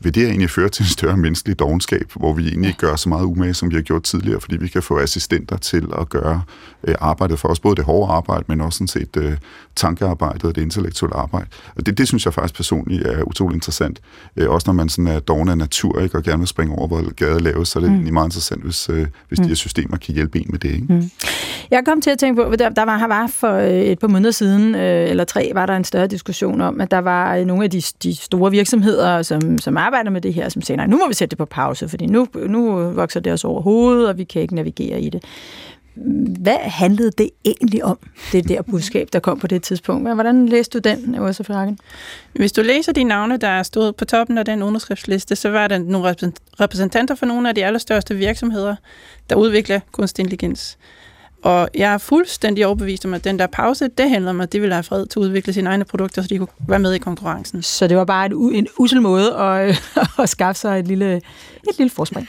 [0.00, 3.08] vil det egentlig føre til en større menneskelig dogenskab, hvor vi egentlig ikke gør så
[3.08, 6.42] meget umage, som vi har gjort tidligere, fordi vi kan få assistenter til at gøre
[6.84, 9.36] øh, arbejdet for os, både det hårde arbejde, men også sådan set øh,
[9.76, 11.46] tankearbejdet og det intellektuelle arbejde.
[11.76, 14.00] Og det, det synes jeg faktisk personligt er utrolig interessant.
[14.36, 16.86] Øh, også når man sådan er doven af natur, ikke, og gerne vil springe over,
[16.86, 17.94] hvor gaden laves, så er det mm.
[17.94, 19.44] egentlig meget interessant, hvis, øh, hvis mm.
[19.44, 20.72] de her systemer kan hjælpe en med det.
[20.72, 20.86] Ikke?
[20.88, 21.10] Mm.
[21.70, 24.08] Jeg kom til at tænke på, der, der var, her var for øh, et par
[24.08, 27.44] måneder siden, øh, eller tre, var der en større diskussion om, at der var øh,
[27.44, 30.86] nogle af de, de store virksomheder, som, som arbejder med det her, som siger, nej,
[30.86, 34.08] nu må vi sætte det på pause, fordi nu, nu vokser det os over hovedet,
[34.08, 35.24] og vi kan ikke navigere i det.
[36.40, 37.98] Hvad handlede det egentlig om,
[38.32, 40.14] det der budskab, der kom på det tidspunkt?
[40.14, 41.78] Hvordan læste du den, Åsa Frakken?
[42.32, 45.78] Hvis du læser de navne, der stod på toppen af den underskriftsliste, så var der
[45.78, 46.14] nogle
[46.60, 48.76] repræsentanter for nogle af de allerstørste virksomheder,
[49.30, 50.78] der udvikler kunstig intelligens.
[51.42, 54.60] Og jeg er fuldstændig overbevist om, at den der pause, det handler om, at de
[54.60, 56.98] vil have fred til at udvikle sine egne produkter, så de kunne være med i
[56.98, 57.62] konkurrencen.
[57.62, 59.82] Så det var bare et, u- en usel måde at,
[60.22, 61.22] at skaffe sig et lille, et
[61.78, 62.28] lille forspring.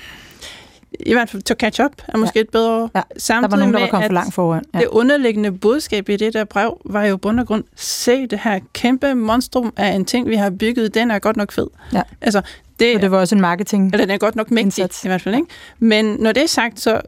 [0.99, 2.41] I hvert fald to catch up er måske ja.
[2.41, 2.89] et bedre.
[2.95, 4.64] Ja, Samtidig Der var nogen, der var kommet for langt foran.
[4.74, 4.80] Ja.
[4.80, 8.60] Det underliggende budskab i det der brev var jo bund og grund, se det her
[8.74, 11.68] kæmpe monstrum af en ting, vi har bygget, den er godt nok fed.
[11.93, 12.01] Ja.
[12.22, 12.41] Altså,
[12.80, 13.91] det, Så det var også en marketing.
[13.93, 15.05] eller den er godt nok mægtig, Indsats.
[15.05, 15.36] i hvert fald.
[15.36, 15.47] Ikke?
[15.80, 17.01] Men når det er sagt, så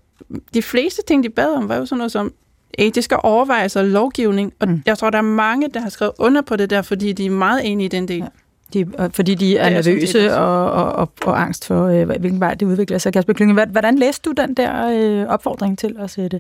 [0.54, 2.34] de fleste ting, de bad om, var jo sådan noget som
[2.78, 4.54] etiske overvejelser og lovgivning.
[4.60, 4.82] Og Mm.
[4.86, 7.30] jeg tror, der er mange, der har skrevet under på det der, fordi de er
[7.30, 8.18] meget enige i den del.
[8.18, 8.26] Ja.
[8.74, 12.54] De, fordi de er er nervøse og, og, og, og angst for, øh, hvilken vej
[12.54, 13.14] det udvikler sig.
[13.14, 16.40] Kasper Klynge, hvordan læste du den der øh, opfordring til at sætte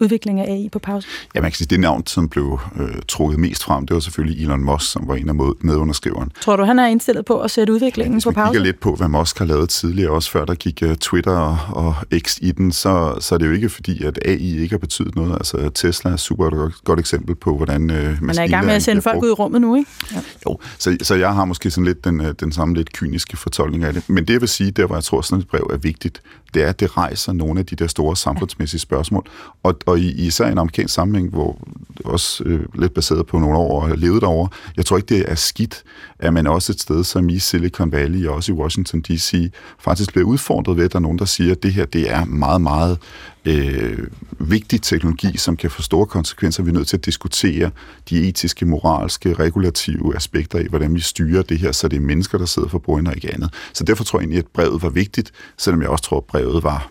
[0.00, 1.08] udvikling af AI på pause?
[1.34, 4.42] Ja, man kan sige, det navn, som blev øh, trukket mest frem, det var selvfølgelig
[4.42, 6.32] Elon Musk, som var en af medunderskriveren.
[6.40, 8.52] Tror du, han er indstillet på at sætte udviklingen Hvis på pause?
[8.52, 11.58] kigger lidt på, hvad Musk har lavet tidligere, også før der gik uh, Twitter og,
[11.68, 14.78] og X i den, så, så er det jo ikke fordi, at AI ikke har
[14.78, 15.32] betydet noget.
[15.32, 18.66] Altså Tesla er et super godt, godt eksempel på, hvordan uh, Man er i gang
[18.66, 19.90] med at sende folk ud i rummet nu, ikke?
[20.12, 20.20] Ja.
[20.46, 23.84] Jo, så, så jeg har måske sådan lidt den, øh, den samme lidt kyniske fortolkning
[23.84, 24.08] af det.
[24.08, 26.22] Men det jeg vil sige, der hvor jeg tror, sådan et brev er vigtigt,
[26.54, 29.26] det er, at det rejser nogle af de der store samfundsmæssige spørgsmål.
[29.62, 31.58] Og, og i, især i en amerikansk sammenhæng, hvor
[32.04, 35.34] også øh, lidt baseret på nogle år og levet derovre, jeg tror ikke, det er
[35.34, 35.82] skidt,
[36.18, 39.52] at man også et sted som i Silicon Valley og også i Washington D.C.
[39.78, 42.24] faktisk bliver udfordret ved, at der er nogen, der siger, at det her det er
[42.24, 42.98] meget, meget
[43.44, 43.98] øh,
[44.38, 46.62] vigtig teknologi, som kan få store konsekvenser.
[46.62, 47.70] Vi er nødt til at diskutere
[48.10, 52.38] de etiske, moralske, regulative aspekter i, hvordan vi styrer det her, så det er mennesker,
[52.38, 53.54] der sidder for bordenden og ikke andet.
[53.72, 56.62] Så derfor tror jeg egentlig, at brevet var vigtigt, selvom jeg også tror, at brevet
[56.62, 56.90] var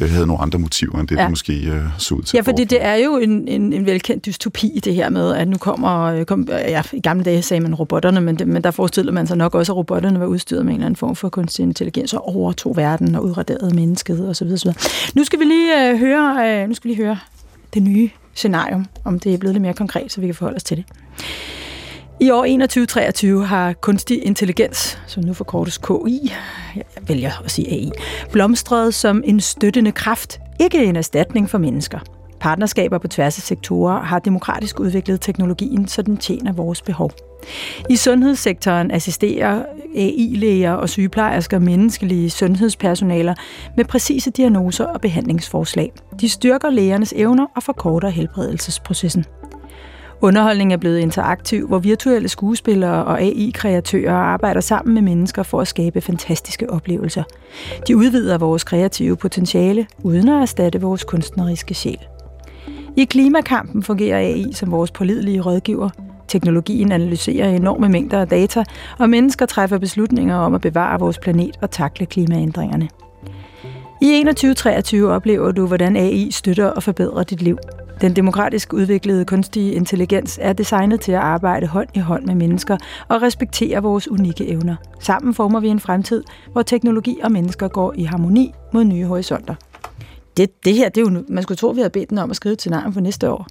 [0.00, 1.22] øh, havde nogle andre motiver, end det, ja.
[1.22, 2.36] Det måske øh, så ud til.
[2.36, 5.56] Ja, fordi det er jo en, en, en velkendt dystopi, det her med, at nu
[5.56, 9.26] kommer, øh, kom, ja, i gamle dage sagde man robotterne, men, men der forestiller man
[9.26, 12.14] sig nok også, at robotterne var udstyret med en eller anden form for kunstig intelligens
[12.14, 14.46] og overtog verden og udraderede mennesket osv.
[14.52, 14.70] osv.
[15.14, 17.18] Nu skal vi lige øh, høre, øh, nu skal vi lige høre
[17.74, 20.64] det nye scenarium, om det er blevet lidt mere konkret, så vi kan forholde os
[20.64, 20.84] til det.
[22.20, 26.32] I år 2123 har kunstig intelligens, som nu forkortes KI,
[26.76, 27.90] jeg vælger at sige AI,
[28.32, 31.98] blomstret som en støttende kraft, ikke en erstatning for mennesker.
[32.40, 37.10] Partnerskaber på tværs af sektorer har demokratisk udviklet teknologien, så den tjener vores behov.
[37.90, 39.62] I sundhedssektoren assisterer
[39.96, 43.34] AI-læger og sygeplejersker menneskelige sundhedspersonaler
[43.76, 45.92] med præcise diagnoser og behandlingsforslag.
[46.20, 49.24] De styrker lægernes evner og forkorter helbredelsesprocessen.
[50.22, 55.68] Underholdning er blevet interaktiv, hvor virtuelle skuespillere og AI-kreatører arbejder sammen med mennesker for at
[55.68, 57.22] skabe fantastiske oplevelser.
[57.88, 61.98] De udvider vores kreative potentiale, uden at erstatte vores kunstneriske sjæl.
[62.96, 65.90] I klimakampen fungerer AI som vores pålidelige rådgiver.
[66.28, 68.64] Teknologien analyserer enorme mængder af data,
[68.98, 72.88] og mennesker træffer beslutninger om at bevare vores planet og takle klimaændringerne.
[74.02, 77.58] I 2123 oplever du, hvordan AI støtter og forbedrer dit liv.
[78.00, 82.76] Den demokratisk udviklede kunstige intelligens er designet til at arbejde hånd i hånd med mennesker
[83.08, 84.76] og respektere vores unikke evner.
[85.00, 86.22] Sammen former vi en fremtid,
[86.52, 89.54] hvor teknologi og mennesker går i harmoni mod nye horisonter.
[90.36, 92.30] Det, det her, det er jo, nu- man skulle tro, vi havde bedt den om
[92.30, 93.46] at skrive til for næste år.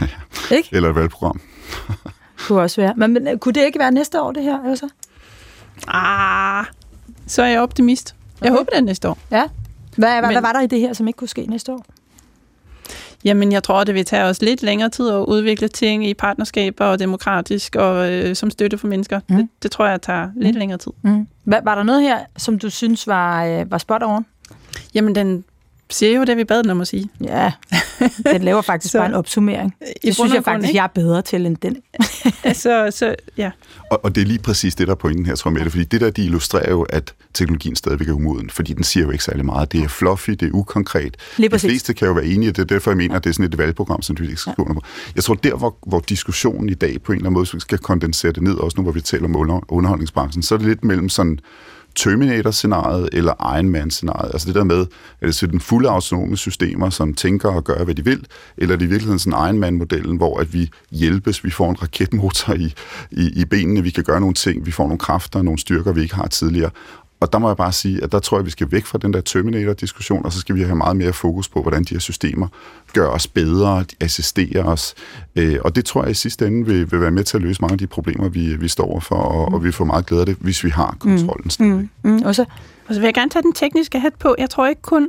[0.56, 0.68] Ikke?
[0.72, 1.40] Eller et valgprogram.
[2.46, 2.94] Kunne også være.
[2.96, 4.86] Men, men øh, kunne det ikke være næste år, det her, Elsa?
[5.88, 6.64] Ah,
[7.26, 8.14] så er jeg optimist.
[8.42, 9.18] Jeg håber, det er næste år.
[9.30, 9.44] Ja.
[9.96, 11.84] Hvad, hvad, Men- hvad var der i det her, som ikke kunne ske næste år?
[13.24, 16.84] Jamen, jeg tror, det vil tage os lidt længere tid at udvikle ting i partnerskaber
[16.84, 19.20] og demokratisk og øh, som støtte for mennesker.
[19.28, 19.34] Mm.
[19.34, 19.40] Mm.
[19.40, 20.92] Det, det tror jeg tager lidt længere tid.
[21.02, 21.26] Mm.
[21.44, 24.26] Hvad, var der noget her, som du synes var, øh, var spot on?
[24.94, 25.44] Jamen, den
[25.90, 27.08] siger jo det, vi bad den om at sige.
[27.20, 27.52] Ja,
[28.32, 29.74] den laver faktisk Så- bare en opsummering.
[30.02, 30.76] Det synes jeg faktisk, ikke?
[30.76, 31.76] jeg er bedre til end den.
[32.54, 33.50] så, så, ja.
[33.90, 35.72] Og, og det er lige præcis det, der er pointen her, tror jeg, med det.
[35.72, 38.50] Fordi det der, de illustrerer jo, at teknologien stadigvæk er umoden.
[38.50, 39.72] Fordi den siger jo ikke særlig meget.
[39.72, 41.16] Det er fluffy, det er ukonkret.
[41.36, 41.70] Lige De præcis.
[41.70, 43.58] fleste kan jo være enige, det er derfor, jeg mener, at det er sådan et
[43.58, 44.82] valgprogram, som vi ikke skal under på.
[45.14, 48.32] Jeg tror, der, hvor, hvor diskussionen i dag på en eller anden måde skal kondensere
[48.32, 51.08] det ned, også nu hvor vi taler om under- underholdningsbranchen, så er det lidt mellem
[51.08, 51.38] sådan
[51.94, 54.30] Terminator-scenariet eller Iron Man-scenariet.
[54.32, 54.86] Altså det der med,
[55.20, 58.26] at det så den fulde autonome systemer, som tænker og gør, hvad de vil,
[58.56, 61.82] eller er det i virkeligheden sådan Iron Man-modellen, hvor at vi hjælpes, vi får en
[61.82, 62.74] raketmotor i,
[63.10, 66.02] i, i benene, vi kan gøre nogle ting, vi får nogle kræfter, nogle styrker, vi
[66.02, 66.70] ikke har tidligere.
[67.20, 69.12] Og der må jeg bare sige, at der tror jeg, vi skal væk fra den
[69.12, 72.48] der Terminator-diskussion, og så skal vi have meget mere fokus på, hvordan de her systemer
[72.92, 74.94] gør os bedre, de assisterer os.
[75.36, 77.60] Øh, og det tror jeg i sidste ende vil, vil være med til at løse
[77.62, 80.26] mange af de problemer, vi, vi står overfor, og, og vi får meget glæde af
[80.26, 81.50] det, hvis vi har kontrollen.
[81.60, 81.66] Mm.
[81.66, 82.10] Mm.
[82.10, 82.22] Mm.
[82.24, 82.44] Og så,
[82.88, 84.34] Og så vil jeg gerne tage den tekniske hat på.
[84.38, 85.08] Jeg tror ikke kun,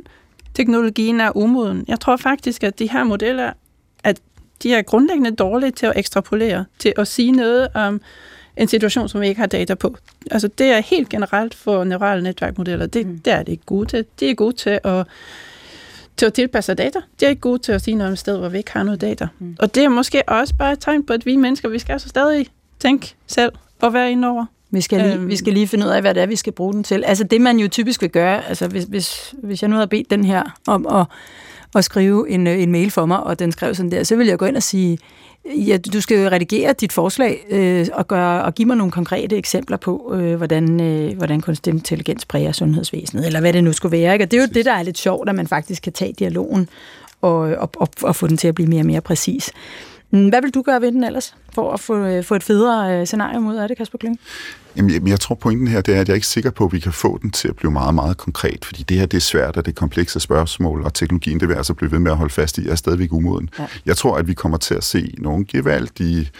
[0.54, 1.84] teknologien er umoden.
[1.88, 3.52] Jeg tror faktisk, at de her modeller,
[4.04, 4.20] at
[4.62, 8.00] de er grundlæggende dårlige til at ekstrapolere, til at sige noget om
[8.56, 9.96] en situation, som vi ikke har data på.
[10.30, 12.86] Altså det er helt generelt for neurale netværkmodeller.
[12.86, 13.18] Det, mm.
[13.18, 14.04] det er det ikke gode til.
[14.20, 15.06] De er gode til at,
[16.16, 16.98] til at tilpasse data.
[17.20, 18.82] De er ikke gode til at sige noget om et sted, hvor vi ikke har
[18.82, 19.28] noget data.
[19.38, 19.56] Mm.
[19.58, 22.08] Og det er måske også bare et tegn på, at vi mennesker, vi skal altså
[22.08, 22.46] stadig
[22.80, 24.46] tænke selv og være inde over.
[24.70, 25.28] vi skal, lige, Øhm.
[25.28, 27.04] vi skal lige finde ud af, hvad det er, vi skal bruge den til.
[27.04, 30.10] Altså det, man jo typisk vil gøre, altså hvis, hvis, hvis jeg nu havde bedt
[30.10, 31.06] den her om at,
[31.74, 34.26] at skrive en, øh, en mail for mig, og den skrev sådan der, så vil
[34.26, 34.98] jeg gå ind og sige,
[35.44, 39.76] ja, du skal redigere dit forslag øh, og, gøre, og give mig nogle konkrete eksempler
[39.76, 44.12] på, øh, hvordan, øh, hvordan kunstig intelligens præger sundhedsvæsenet, eller hvad det nu skulle være.
[44.12, 44.24] Ikke?
[44.24, 46.68] Og det er jo det, der er lidt sjovt, at man faktisk kan tage dialogen
[47.20, 49.50] og, og, og, og få den til at blive mere og mere præcis.
[50.12, 53.00] Mm, Hvad vil du gøre ved den ellers, for at få, øh, få et federe
[53.00, 54.20] øh, scenarie ud af det, Kasper Kling?
[54.76, 56.80] Jamen, jeg, tror pointen her, det er, at jeg er ikke sikker på, at vi
[56.80, 59.56] kan få den til at blive meget, meget konkret, fordi det her, det er svært,
[59.56, 62.32] og det er komplekse spørgsmål, og teknologien, det vil altså blive ved med at holde
[62.32, 63.50] fast i, er stadigvæk umoden.
[63.58, 63.66] Ja.
[63.86, 66.30] Jeg tror, at vi kommer til at se nogle gevaldige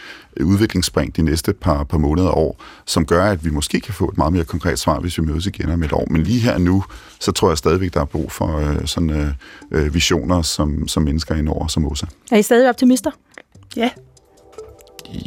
[0.41, 4.09] udviklingsspring de næste par, par måneder og år, som gør, at vi måske kan få
[4.09, 6.07] et meget mere konkret svar, hvis vi mødes igen om et år.
[6.09, 6.83] Men lige her nu,
[7.19, 9.27] så tror jeg stadigvæk, der er brug for øh, sådan øh,
[9.71, 12.05] øh, visioner som, som mennesker indover, som Osa.
[12.31, 13.11] Er I stadig optimister?
[13.75, 13.89] Ja,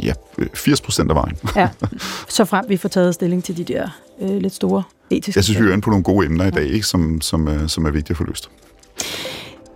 [0.03, 1.37] Ja, øh, 80 procent af vejen.
[1.57, 1.69] Ja.
[2.29, 3.89] Så frem vi får taget stilling til de der
[4.21, 6.67] øh, lidt store etiske Jeg synes, vi er inde på nogle gode emner i dag,
[6.67, 8.51] ikke, som, som, øh, som er vigtige at få løst.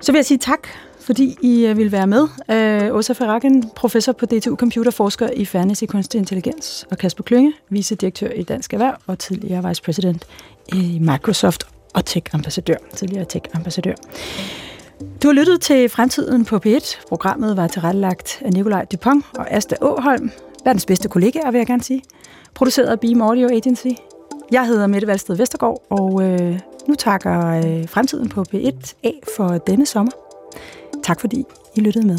[0.01, 0.69] Så vil jeg sige tak,
[1.01, 2.29] fordi I øh, vil være med.
[2.51, 7.53] Øh, Åsa Ferraken, professor på DTU Computerforsker i Fairness i Kunstig Intelligens, og Kasper Klynge,
[7.71, 10.25] vicedirektør i Dansk Erhverv og tidligere vice president
[10.73, 11.65] i Microsoft
[11.95, 13.95] og tech-ambassadør, tidligere tech-ambassadør.
[15.01, 17.09] Du har lyttet til Fremtiden på P1.
[17.09, 20.31] Programmet var tilrettelagt af Nikolaj Dupont og Asta Åholm,
[20.65, 22.03] verdens bedste kollegaer, vil jeg gerne sige.
[22.55, 23.87] Produceret af Beam Audio Agency.
[24.53, 29.49] Jeg hedder Mette Valsted Vestergaard, og øh, nu takker øh, Fremtiden på P1 af for
[29.49, 30.13] denne sommer.
[31.03, 31.45] Tak fordi
[31.77, 32.19] I lyttede med.